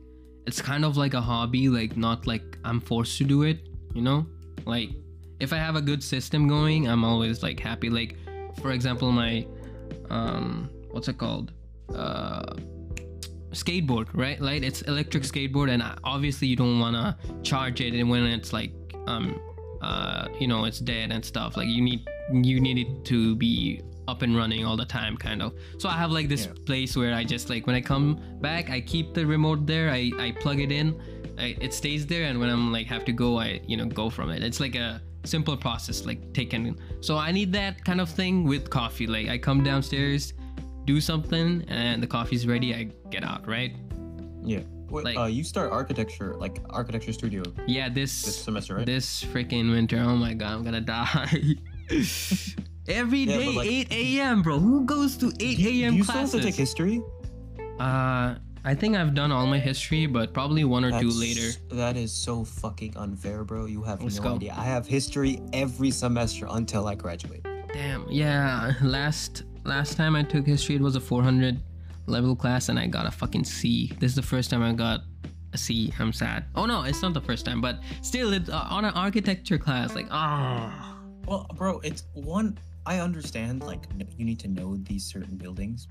it's 0.45 0.61
kind 0.61 0.85
of 0.85 0.97
like 0.97 1.13
a 1.13 1.21
hobby, 1.21 1.69
like 1.69 1.97
not 1.97 2.27
like 2.27 2.57
I'm 2.63 2.79
forced 2.79 3.17
to 3.19 3.23
do 3.23 3.43
it, 3.43 3.59
you 3.93 4.01
know? 4.01 4.25
Like 4.65 4.89
if 5.39 5.53
I 5.53 5.57
have 5.57 5.75
a 5.75 5.81
good 5.81 6.03
system 6.03 6.47
going, 6.47 6.87
I'm 6.87 7.03
always 7.03 7.43
like 7.43 7.59
happy. 7.59 7.89
Like 7.89 8.15
for 8.61 8.71
example, 8.71 9.11
my 9.11 9.45
um 10.09 10.69
what's 10.91 11.07
it 11.07 11.17
called? 11.17 11.53
Uh 11.93 12.55
skateboard, 13.51 14.07
right? 14.13 14.39
Like 14.39 14.63
it's 14.63 14.81
electric 14.83 15.23
skateboard 15.23 15.69
and 15.69 15.83
obviously 16.03 16.47
you 16.47 16.55
don't 16.55 16.79
want 16.79 16.95
to 16.95 17.15
charge 17.43 17.81
it 17.81 17.93
and 17.93 18.09
when 18.09 18.25
it's 18.25 18.51
like 18.51 18.71
um 19.07 19.39
uh 19.81 20.27
you 20.39 20.47
know, 20.47 20.65
it's 20.65 20.79
dead 20.79 21.11
and 21.11 21.23
stuff. 21.23 21.57
Like 21.57 21.67
you 21.67 21.81
need 21.81 22.07
you 22.31 22.59
need 22.59 22.77
it 22.77 23.05
to 23.05 23.35
be 23.35 23.81
up 24.07 24.21
and 24.21 24.37
running 24.37 24.63
all 24.65 24.77
the 24.77 24.85
time 24.85 25.17
kind 25.17 25.41
of. 25.41 25.53
So 25.79 25.89
i 25.89 25.93
have 25.93 26.11
like 26.11 26.29
this 26.29 26.45
Yeah. 26.45 26.53
place 26.65 26.95
where 26.95 27.13
i 27.13 27.23
just 27.25 27.49
like 27.49 27.67
when 27.67 27.75
i 27.75 27.81
come 27.81 28.19
back 28.41 28.69
i 28.69 28.79
keep 28.79 29.13
the 29.13 29.25
remote 29.25 29.65
there. 29.67 29.89
I 29.89 30.11
i 30.19 30.31
plug 30.39 30.59
it 30.61 30.71
in. 30.71 30.95
I, 31.37 31.55
it 31.61 31.73
stays 31.73 32.07
there 32.07 32.23
and 32.23 32.39
when 32.39 32.49
i'm 32.49 32.71
like 32.71 32.87
have 32.87 33.03
to 33.05 33.11
go 33.11 33.37
i 33.37 33.59
you 33.67 33.75
know 33.77 33.85
go 33.85 34.09
from 34.09 34.29
it. 34.29 34.43
It's 34.43 34.59
like 34.59 34.75
a 34.75 35.01
simple 35.25 35.57
process 35.57 36.05
like 36.05 36.33
taken 36.33 36.77
so 37.01 37.17
i 37.17 37.31
need 37.33 37.51
that 37.51 37.83
kind 37.83 37.99
of 37.99 38.09
thing 38.09 38.45
with 38.45 38.69
coffee. 38.69 39.07
Like 39.07 39.27
i 39.27 39.37
come 39.37 39.61
downstairs 39.63 40.33
do 40.85 41.01
something 41.01 41.65
and 41.67 42.01
the 42.01 42.07
coffee's 42.07 42.47
ready 42.47 42.73
i 42.73 42.83
get 43.11 43.23
out 43.25 43.45
right? 43.45 43.75
Yeah. 44.41 44.61
Wait, 44.89 45.05
Like- 45.05 45.17
uh, 45.17 45.25
you 45.25 45.43
start 45.43 45.71
architecture, 45.71 46.35
like 46.37 46.59
architecture 46.69 47.13
studio 47.13 47.43
yeah 47.67 47.89
this 47.89 48.23
this 48.23 48.37
semester, 48.43 48.75
right? 48.75 48.85
this 48.85 49.23
freaking 49.23 49.71
winter 49.71 49.97
oh 49.99 50.15
my 50.15 50.33
god 50.33 50.51
i'm 50.53 50.63
gonna 50.63 50.81
die 50.81 51.41
every 52.87 53.19
Yeah, 53.19 53.37
day 53.37 53.47
like- 53.55 53.67
8 53.91 53.91
a.m 53.91 54.41
bro 54.41 54.59
who 54.59 54.85
goes 54.85 55.17
to 55.17 55.27
8 55.27 55.39
Do 55.39 55.45
you- 55.63 55.85
a.m 55.85 55.93
you 55.95 56.03
still 56.03 56.15
have 56.15 56.31
to 56.31 56.41
take 56.41 56.55
history? 56.55 57.01
Uh, 57.79 58.35
I 58.65 58.73
think 58.75 58.97
I've 58.97 59.13
done 59.13 59.31
all 59.31 59.45
my 59.45 59.59
history, 59.59 60.07
but 60.07 60.33
probably 60.33 60.63
one 60.65 60.83
or 60.83 60.91
two 60.99 61.09
later. 61.11 61.51
That 61.69 61.95
is 61.95 62.11
so 62.11 62.43
fucking 62.43 62.97
unfair, 62.97 63.43
bro. 63.45 63.65
You 63.65 63.81
have 63.83 64.01
Let's 64.01 64.17
no 64.17 64.23
go. 64.23 64.35
idea. 64.35 64.55
I 64.57 64.63
have 64.65 64.85
history 64.87 65.39
every 65.53 65.91
semester 65.91 66.47
until 66.49 66.87
I 66.87 66.95
graduate. 66.95 67.45
Damn. 67.71 68.05
Yeah. 68.09 68.73
Last 68.81 69.43
last 69.63 69.95
time 69.95 70.15
I 70.17 70.23
took 70.23 70.45
history, 70.45 70.75
it 70.75 70.81
was 70.81 70.95
a 70.97 70.99
400 70.99 71.61
level 72.07 72.35
class, 72.35 72.69
and 72.69 72.79
I 72.79 72.87
got 72.87 73.05
a 73.05 73.11
fucking 73.11 73.43
C. 73.43 73.93
This 73.99 74.11
is 74.11 74.15
the 74.15 74.21
first 74.21 74.49
time 74.49 74.63
I 74.63 74.73
got 74.73 75.01
a 75.53 75.57
C. 75.57 75.93
I'm 75.99 76.13
sad. 76.13 76.45
Oh 76.55 76.65
no, 76.65 76.83
it's 76.83 77.01
not 77.01 77.13
the 77.13 77.21
first 77.21 77.45
time, 77.45 77.61
but 77.61 77.79
still, 78.01 78.33
it's 78.33 78.49
uh, 78.49 78.67
on 78.69 78.85
an 78.85 78.93
architecture 78.93 79.57
class. 79.57 79.95
Like, 79.95 80.07
ah. 80.09 80.97
Well, 81.27 81.45
bro, 81.55 81.79
it's 81.79 82.03
one. 82.13 82.57
I 82.85 82.99
understand, 82.99 83.63
like, 83.63 83.83
you 84.15 84.23
need 84.23 84.39
to 84.39 84.47
know 84.47 84.77
these 84.77 85.03
certain 85.03 85.35
buildings, 85.35 85.87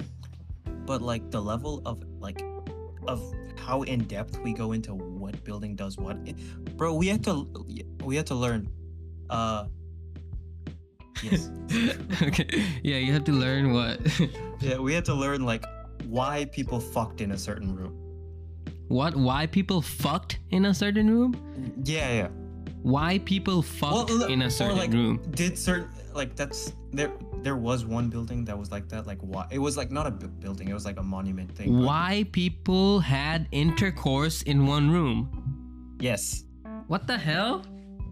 but 0.87 1.03
like 1.03 1.31
the 1.31 1.41
level 1.41 1.83
of 1.85 2.03
like 2.19 2.43
of 3.07 3.23
how 3.57 3.83
in 3.83 4.05
depth 4.05 4.39
we 4.41 4.53
go 4.53 4.73
into 4.73 4.95
what 4.95 5.43
building 5.45 5.77
does 5.77 5.99
what, 5.99 6.17
bro. 6.77 6.95
We 6.95 7.09
had 7.09 7.23
to 7.25 7.47
we 8.03 8.17
had 8.17 8.27
to 8.29 8.35
learn. 8.35 8.69
Uh, 9.29 9.67
yes. 11.23 11.51
okay. 12.23 12.49
Yeah, 12.83 12.97
you 12.97 13.13
have 13.13 13.25
to 13.25 13.33
learn 13.33 13.73
what. 13.73 14.01
yeah, 14.61 14.79
we 14.79 14.95
had 14.95 15.05
to 15.07 15.15
learn 15.15 15.45
like 15.45 15.65
why 16.09 16.45
people 16.47 16.81
fucked 16.81 17.21
in 17.21 17.33
a 17.33 17.39
certain 17.39 17.75
room. 17.75 17.95
what? 18.89 19.17
Why 19.17 19.47
people 19.47 19.83
fucked 19.83 20.39
in 20.51 20.67
a 20.67 20.75
certain 20.75 21.11
room? 21.11 21.35
Yeah, 21.85 22.13
yeah. 22.13 22.29
Why 22.83 23.19
people 23.19 23.63
fucked 23.63 24.11
look, 24.11 24.31
in 24.31 24.43
a 24.43 24.51
certain 24.51 24.79
like, 24.79 24.93
room? 24.93 25.21
Did 25.33 25.59
certain 25.59 25.89
like 26.15 26.37
that's 26.37 26.73
there? 26.93 27.11
There 27.43 27.57
was 27.57 27.85
one 27.85 28.09
building 28.09 28.45
that 28.45 28.57
was 28.57 28.71
like 28.71 28.89
that. 28.91 29.07
Like 29.07 29.19
why? 29.21 29.47
It 29.51 29.59
was 29.59 29.77
like 29.77 29.91
not 29.91 30.07
a 30.07 30.11
building. 30.11 30.69
It 30.69 30.75
was 30.75 30.85
like 30.85 30.99
a 30.99 31.03
monument 31.03 31.51
thing. 31.57 31.83
Why 31.83 32.27
people 32.33 33.01
had 33.01 33.49
intercourse 33.51 34.43
in 34.43 34.67
one 34.67 34.91
room? 34.91 35.97
Yes. 36.01 36.45
What 36.87 37.07
the 37.09 37.19
hell? 37.19 37.65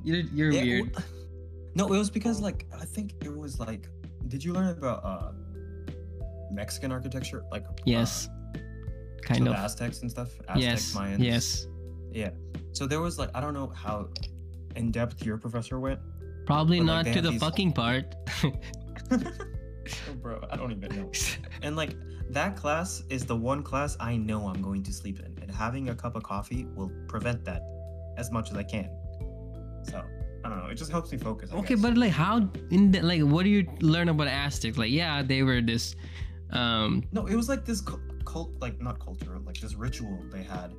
You're, 0.02 0.22
you're 0.34 0.50
Yeah, 0.52 0.62
weird. 0.62 0.96
No, 1.76 1.86
it 1.92 1.98
was 1.98 2.10
because 2.10 2.40
like 2.40 2.66
I 2.80 2.84
think 2.84 3.14
it 3.22 3.34
was 3.36 3.60
like. 3.60 3.88
Did 4.26 4.42
you 4.42 4.52
learn 4.54 4.68
about 4.68 5.04
uh 5.04 5.32
Mexican 6.54 6.92
architecture? 6.92 7.44
Like 7.50 7.64
Yes. 7.84 8.28
uh, 8.28 8.58
kind 9.22 9.44
so 9.44 9.50
of. 9.50 9.56
the 9.56 9.62
Aztecs 9.62 10.02
and 10.02 10.10
stuff. 10.10 10.30
Aztecs, 10.48 10.60
yes. 10.60 10.94
Mayans. 10.96 11.18
Yes. 11.18 11.66
Yeah. 12.12 12.30
So 12.72 12.86
there 12.86 13.00
was 13.00 13.18
like 13.18 13.30
I 13.34 13.40
don't 13.40 13.54
know 13.54 13.72
how 13.74 14.08
in 14.76 14.90
depth 14.90 15.24
your 15.24 15.36
professor 15.38 15.78
went. 15.80 16.00
Probably 16.46 16.78
But, 16.80 16.86
like, 16.86 17.06
not 17.06 17.12
to 17.14 17.20
the 17.22 17.30
these- 17.30 17.40
fucking 17.40 17.72
part. 17.72 18.14
oh, 19.10 19.18
bro, 20.20 20.40
I 20.50 20.56
don't 20.56 20.72
even 20.72 20.94
know. 20.96 21.10
And 21.62 21.76
like 21.76 21.96
that 22.30 22.56
class 22.56 23.02
is 23.08 23.24
the 23.24 23.36
one 23.36 23.62
class 23.62 23.96
I 24.00 24.16
know 24.16 24.46
I'm 24.48 24.60
going 24.62 24.82
to 24.84 24.92
sleep 24.92 25.18
in, 25.20 25.32
and 25.42 25.50
having 25.50 25.88
a 25.88 25.94
cup 25.94 26.14
of 26.16 26.22
coffee 26.22 26.66
will 26.74 26.90
prevent 27.08 27.44
that 27.44 27.62
as 28.18 28.30
much 28.30 28.50
as 28.50 28.56
I 28.56 28.62
can. 28.64 28.90
So 29.84 30.02
I 30.44 30.48
don't 30.50 30.58
know. 30.58 30.66
It 30.66 30.74
just 30.76 30.90
helps 30.90 31.10
me 31.12 31.18
focus. 31.18 31.50
I 31.52 31.56
okay, 31.56 31.74
guess. 31.74 31.82
but 31.82 31.96
like 31.96 32.12
how 32.12 32.48
in 32.70 32.90
the, 32.92 33.00
like 33.02 33.22
what 33.22 33.44
do 33.44 33.50
you 33.50 33.66
learn 33.80 34.08
about 34.10 34.28
Aztecs? 34.28 34.76
Like 34.76 34.90
yeah, 34.90 35.22
they 35.22 35.42
were 35.42 35.60
this 35.62 35.96
um 36.54 37.02
no, 37.12 37.26
it 37.26 37.34
was 37.34 37.48
like 37.48 37.64
this 37.64 37.80
cult, 38.24 38.50
like 38.60 38.80
not 38.80 38.98
culture, 39.00 39.38
like 39.44 39.58
this 39.60 39.74
ritual 39.74 40.18
they 40.32 40.42
had, 40.42 40.72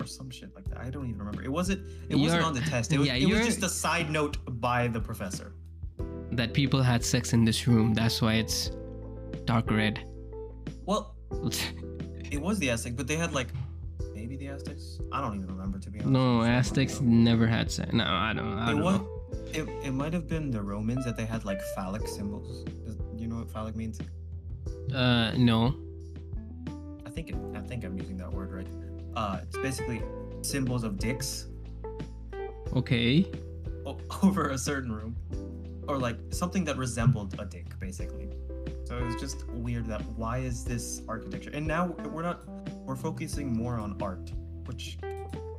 or 0.00 0.06
some 0.06 0.28
shit 0.30 0.54
like 0.54 0.68
that. 0.70 0.78
I 0.78 0.90
don't 0.90 1.06
even 1.06 1.18
remember. 1.18 1.42
It 1.42 1.50
wasn't. 1.52 1.80
It 2.08 2.16
wasn't 2.16 2.42
on 2.44 2.54
the 2.54 2.60
test. 2.60 2.92
It 2.92 2.98
was. 3.00 3.06
yeah, 3.08 3.14
it 3.14 3.28
was 3.28 3.44
just 3.46 3.62
a 3.62 3.68
side 3.68 4.10
note 4.10 4.36
by 4.60 4.88
the 4.88 5.00
professor. 5.00 5.52
that 6.32 6.52
people 6.52 6.82
had 6.82 7.04
sex 7.04 7.32
in 7.32 7.44
this 7.44 7.66
room. 7.68 7.94
That's 7.94 8.20
why 8.20 8.34
it's 8.34 8.70
dark 9.44 9.70
red. 9.70 10.04
Well, 10.84 11.14
it 12.30 12.40
was 12.40 12.58
the 12.58 12.70
Aztec, 12.70 12.94
but 12.96 13.06
they 13.06 13.16
had 13.16 13.32
like 13.32 13.48
maybe 14.14 14.36
the 14.36 14.48
Aztecs. 14.48 14.98
I 15.12 15.20
don't 15.20 15.34
even 15.36 15.46
remember 15.48 15.78
to 15.78 15.90
be 15.90 15.98
honest. 16.00 16.10
no, 16.12 16.42
Aztecs 16.42 17.00
never 17.00 17.46
had 17.46 17.70
sex. 17.70 17.92
No, 17.92 18.04
I 18.04 18.32
don't. 18.34 18.52
I 18.58 18.70
It 18.70 18.74
don't 18.74 18.82
was. 18.84 18.98
know. 18.98 19.10
It, 19.52 19.68
it 19.86 19.92
might 19.92 20.12
have 20.12 20.26
been 20.28 20.50
the 20.50 20.60
Romans 20.62 21.04
that 21.04 21.16
they 21.16 21.24
had 21.24 21.44
like 21.44 21.60
phallic 21.74 22.06
symbols. 22.08 22.64
You 23.16 23.26
know 23.28 23.36
what 23.36 23.50
phallic 23.50 23.74
means? 23.76 23.98
Uh, 24.94 25.32
no. 25.36 25.74
I 27.06 27.10
think 27.10 27.34
I 27.54 27.60
think 27.60 27.84
I'm 27.84 27.96
using 27.98 28.16
that 28.18 28.32
word 28.32 28.52
right. 28.52 28.68
Uh, 29.14 29.40
it's 29.42 29.56
basically 29.58 30.02
symbols 30.42 30.84
of 30.84 30.98
dicks 30.98 31.46
Okay. 32.74 33.26
o- 33.86 33.98
over 34.22 34.50
a 34.50 34.58
certain 34.58 34.92
room, 34.92 35.16
or 35.88 35.98
like 35.98 36.18
something 36.30 36.64
that 36.64 36.76
resembled 36.76 37.34
a 37.38 37.44
dick, 37.44 37.78
basically. 37.78 38.28
So 38.84 38.96
it 38.98 39.02
was 39.04 39.16
just 39.16 39.48
weird 39.50 39.86
that 39.86 40.04
why 40.16 40.38
is 40.38 40.64
this 40.64 41.02
architecture? 41.08 41.50
And 41.52 41.66
now 41.66 41.86
we're 42.12 42.22
not 42.22 42.46
we're 42.84 42.96
focusing 42.96 43.52
more 43.52 43.78
on 43.78 43.96
art, 44.00 44.30
which 44.66 44.98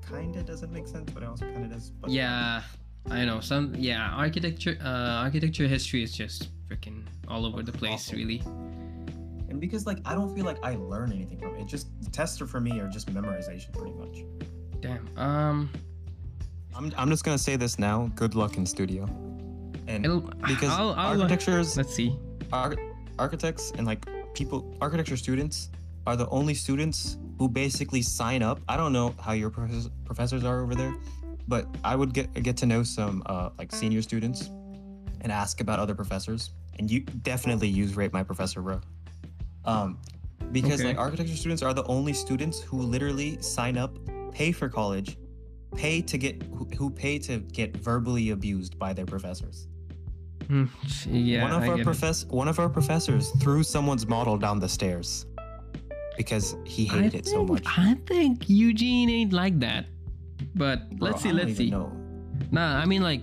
kind 0.10 0.36
of 0.36 0.46
doesn't 0.46 0.72
make 0.72 0.88
sense, 0.88 1.12
but 1.12 1.24
it 1.24 1.26
also 1.30 1.46
kind 1.46 1.66
of 1.66 1.72
does. 1.72 1.90
But 1.90 2.12
Yeah, 2.12 2.62
I 3.10 3.26
know. 3.26 3.40
Some 3.42 3.76
yeah, 3.78 4.12
architecture. 4.12 4.78
Uh, 4.84 5.24
architecture 5.26 5.68
history 5.68 6.04
is 6.04 6.14
just 6.16 6.50
freaking 6.70 7.04
all 7.28 7.46
over 7.46 7.64
the 7.64 7.72
place, 7.74 8.08
Awful. 8.08 8.20
really. 8.20 8.42
And 9.50 9.60
because 9.62 9.86
like 9.86 10.00
I 10.06 10.14
don't 10.14 10.36
feel 10.36 10.46
like 10.46 10.58
I 10.64 10.76
learn 10.76 11.12
anything 11.12 11.40
from 11.40 11.56
it. 11.56 11.62
It 11.62 11.68
just 11.68 11.88
the 12.02 12.10
tests 12.10 12.42
are 12.42 12.48
for 12.48 12.60
me 12.60 12.80
are 12.80 12.88
just 12.88 13.14
memorization 13.14 13.72
pretty 13.74 13.94
much. 13.94 14.24
Damn. 14.82 15.08
Um. 15.18 15.70
I'm, 16.76 16.94
I'm 16.96 17.10
just 17.10 17.24
gonna 17.24 17.40
say 17.40 17.56
this 17.56 17.80
now. 17.80 18.12
Good 18.14 18.36
luck 18.36 18.58
in 18.58 18.66
studio. 18.66 19.06
And 19.88 20.06
It'll, 20.06 20.22
Because 20.22 20.70
I'll, 20.70 20.92
I'll, 20.92 21.20
architectures, 21.20 21.76
Let's 21.76 21.94
see. 21.94 22.16
ar- 22.54 22.76
architects, 23.18 23.72
and 23.72 23.88
like 23.88 24.06
people, 24.36 24.78
architecture 24.80 25.18
students 25.18 25.70
are 26.06 26.16
the 26.16 26.30
only 26.30 26.54
students 26.54 27.18
who 27.40 27.50
basically 27.50 28.04
sign 28.04 28.44
up. 28.44 28.60
I 28.70 28.78
don't 28.78 28.94
know 28.94 29.16
how 29.20 29.32
your 29.32 29.50
professors, 29.50 29.90
professors 30.06 30.44
are 30.44 30.62
over 30.62 30.76
there, 30.76 30.94
but 31.48 31.68
I 31.84 31.96
would 31.96 32.14
get 32.14 32.32
get 32.44 32.58
to 32.58 32.68
know 32.68 32.84
some 32.84 33.24
uh, 33.26 33.50
like 33.58 33.72
senior 33.74 34.04
students 34.04 34.52
and 35.22 35.32
ask 35.32 35.62
about 35.62 35.80
other 35.80 35.96
professors. 35.96 36.52
And 36.78 36.92
you 36.92 37.00
definitely 37.00 37.70
use 37.70 37.96
rate 37.96 38.14
my 38.14 38.22
professor, 38.22 38.62
bro. 38.62 38.82
Um, 39.68 39.98
because 40.52 40.80
Okay. 40.80 40.90
like 40.90 40.98
architecture 40.98 41.36
students 41.36 41.62
are 41.62 41.74
the 41.74 41.84
only 41.86 42.14
students 42.14 42.62
who 42.62 42.82
literally 42.82 43.42
sign 43.42 43.78
up, 43.78 43.98
pay 44.32 44.52
for 44.52 44.70
college, 44.70 45.18
pay 45.76 46.02
to 46.02 46.18
get 46.18 46.42
who, 46.44 46.66
who 46.78 46.90
pay 46.90 47.20
to 47.20 47.40
get 47.40 47.76
verbally 47.78 48.30
abused 48.32 48.80
by 48.80 48.94
their 48.94 49.06
professors. 49.06 49.68
Hmm, 50.48 50.66
yeah. 51.10 51.44
one 51.44 51.52
of 51.52 51.64
I 51.64 51.68
our 51.68 51.80
it. 51.82 52.26
one 52.30 52.48
of 52.48 52.58
our 52.60 52.70
professors 52.70 53.32
threw 53.42 53.64
someone's 53.64 54.08
model 54.08 54.38
down 54.38 54.60
the 54.62 54.70
stairs 54.70 55.26
because 56.16 56.56
he 56.66 56.90
I 56.90 56.94
hated 56.94 57.16
it 57.16 57.26
so 57.28 57.44
much. 57.44 57.66
I 57.66 57.96
think 58.06 58.48
Eugene 58.50 59.10
ain't 59.10 59.34
like 59.34 59.60
that. 59.60 59.86
But 60.56 60.90
Bro, 60.98 61.10
let's 61.10 61.22
see. 61.22 61.34
Let's 61.34 61.58
see. 61.58 61.70
know. 61.70 61.92
Nah, 62.52 62.78
I 62.80 62.86
mean 62.86 63.02
like, 63.04 63.22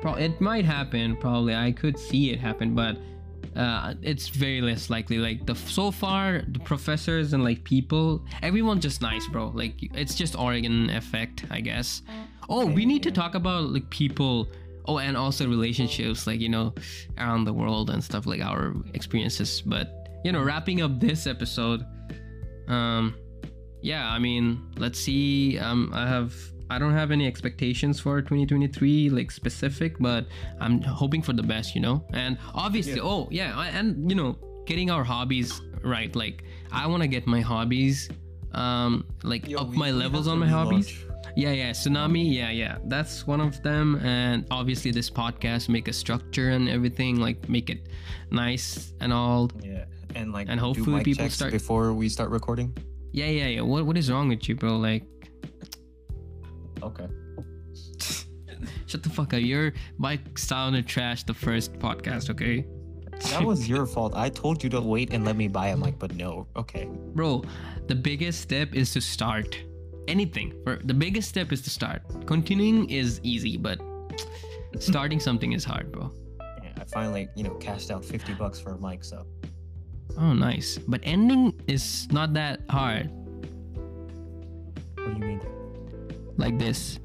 pro- 0.00 0.14
it 0.14 0.40
might 0.40 0.64
happen. 0.64 1.16
Probably, 1.16 1.54
I 1.54 1.70
could 1.72 1.98
see 1.98 2.30
it 2.30 2.40
happen, 2.40 2.74
but 2.74 2.96
uh, 3.56 3.94
it's 4.02 4.28
very 4.28 4.60
less 4.60 4.90
likely. 4.90 5.18
Like 5.18 5.46
the 5.46 5.54
so 5.54 5.90
far, 5.90 6.42
the 6.46 6.58
professors 6.58 7.32
and 7.32 7.42
like 7.42 7.64
people, 7.64 8.24
everyone 8.42 8.80
just 8.80 9.00
nice, 9.00 9.26
bro. 9.28 9.50
Like 9.54 9.74
it's 9.94 10.14
just 10.14 10.38
Oregon 10.38 10.90
effect, 10.90 11.44
I 11.50 11.60
guess. 11.60 12.02
Oh, 12.48 12.66
we 12.66 12.84
need 12.84 13.02
to 13.04 13.10
talk 13.10 13.34
about 13.34 13.70
like 13.70 13.88
people. 13.90 14.48
Oh, 14.88 14.98
and 14.98 15.16
also 15.16 15.48
relationships, 15.48 16.28
like 16.28 16.38
you 16.40 16.48
know, 16.48 16.72
around 17.18 17.44
the 17.44 17.52
world 17.52 17.90
and 17.90 18.04
stuff, 18.04 18.26
like 18.26 18.40
our 18.40 18.74
experiences. 18.94 19.60
But 19.62 20.20
you 20.24 20.30
know, 20.30 20.42
wrapping 20.42 20.82
up 20.82 21.00
this 21.00 21.26
episode, 21.26 21.84
um, 22.68 23.16
yeah, 23.80 24.08
I 24.08 24.18
mean, 24.18 24.62
let's 24.76 25.00
see. 25.00 25.58
Um, 25.58 25.90
I 25.92 26.06
have 26.06 26.34
I 26.70 26.78
don't 26.78 26.92
have 26.92 27.10
any 27.10 27.26
expectations 27.26 28.00
for 28.00 28.20
2023 28.20 29.10
like 29.10 29.30
specific, 29.30 29.96
but 30.00 30.26
I'm 30.60 30.82
hoping 30.82 31.22
for 31.22 31.32
the 31.32 31.42
best, 31.42 31.74
you 31.74 31.80
know. 31.80 32.04
And 32.12 32.38
obviously, 32.54 32.94
Yeah. 32.96 33.02
oh 33.12 33.28
yeah, 33.30 33.56
I- 33.56 33.68
and 33.68 34.10
you 34.10 34.16
know, 34.16 34.36
getting 34.66 34.90
our 34.90 35.04
hobbies 35.04 35.60
right. 35.82 36.14
Like 36.16 36.42
I 36.72 36.86
want 36.86 37.02
to 37.02 37.08
get 37.08 37.26
my 37.26 37.40
hobbies 37.40 38.08
um 38.52 39.04
like 39.22 39.48
Yo, 39.48 39.58
up 39.58 39.68
we- 39.70 39.76
my 39.76 39.90
we 39.92 39.98
levels 39.98 40.26
on 40.28 40.38
my 40.38 40.48
hobbies. 40.48 40.88
Yeah, 41.36 41.52
yeah, 41.52 41.70
tsunami. 41.72 42.32
Yeah, 42.32 42.50
yeah, 42.50 42.78
that's 42.86 43.26
one 43.26 43.40
of 43.42 43.62
them. 43.62 43.96
And 44.02 44.46
obviously, 44.50 44.90
this 44.90 45.10
podcast 45.10 45.68
make 45.68 45.86
a 45.86 45.92
structure 45.92 46.48
and 46.50 46.66
everything, 46.68 47.20
like 47.20 47.46
make 47.48 47.68
it 47.68 47.88
nice 48.30 48.94
and 49.00 49.12
all. 49.12 49.50
Yeah, 49.62 49.84
and 50.14 50.32
like 50.32 50.48
And 50.48 50.58
Do 50.58 50.64
hopefully, 50.66 51.04
people 51.04 51.28
start. 51.28 51.52
before 51.52 51.92
we 51.92 52.08
start 52.08 52.30
recording. 52.30 52.72
Yeah, 53.12 53.26
yeah, 53.28 53.48
yeah. 53.48 53.60
What 53.60 53.84
what 53.86 53.96
is 53.98 54.10
wrong 54.10 54.28
with 54.28 54.48
you, 54.48 54.54
bro? 54.56 54.78
Like, 54.78 55.04
okay. 56.82 57.06
shut 58.86 59.02
the 59.02 59.08
fuck 59.10 59.34
up. 59.34 59.40
Your 59.40 59.72
mic 59.98 60.38
sounded 60.38 60.86
trash 60.86 61.24
the 61.24 61.34
first 61.34 61.72
podcast. 61.78 62.30
Okay. 62.30 62.66
That 63.30 63.42
was 63.44 63.68
your 63.72 63.86
fault. 63.86 64.14
I 64.14 64.28
told 64.28 64.62
you 64.62 64.70
to 64.70 64.80
wait 64.80 65.12
and 65.12 65.24
let 65.24 65.36
me 65.36 65.48
buy 65.48 65.68
a 65.68 65.76
mic, 65.76 65.98
but 65.98 66.14
no. 66.14 66.46
Okay. 66.56 66.88
bro 67.14 67.42
the 67.88 67.94
biggest 67.94 68.40
step 68.40 68.74
is 68.74 68.92
to 68.92 69.00
start 69.00 69.56
anything 70.08 70.52
for 70.64 70.80
the 70.84 70.94
biggest 70.94 71.28
step 71.28 71.52
is 71.52 71.62
to 71.62 71.70
start 71.70 72.02
continuing 72.26 72.88
is 72.90 73.20
easy 73.22 73.56
but 73.56 73.78
starting 74.78 75.18
something 75.20 75.52
is 75.52 75.64
hard 75.64 75.90
bro 75.92 76.10
Yeah, 76.62 76.72
I 76.80 76.84
finally, 76.84 77.28
you 77.36 77.44
know, 77.44 77.54
cashed 77.56 77.90
out 77.90 78.04
50 78.04 78.34
bucks 78.34 78.58
for 78.60 78.74
a 78.74 78.78
mic, 78.78 79.02
so. 79.04 79.24
oh 80.18 80.32
nice 80.32 80.78
but 80.78 81.00
ending 81.04 81.54
is 81.68 82.06
not 82.10 82.34
that 82.34 82.60
hard 82.70 83.10
like 86.36 86.58
this 86.58 86.98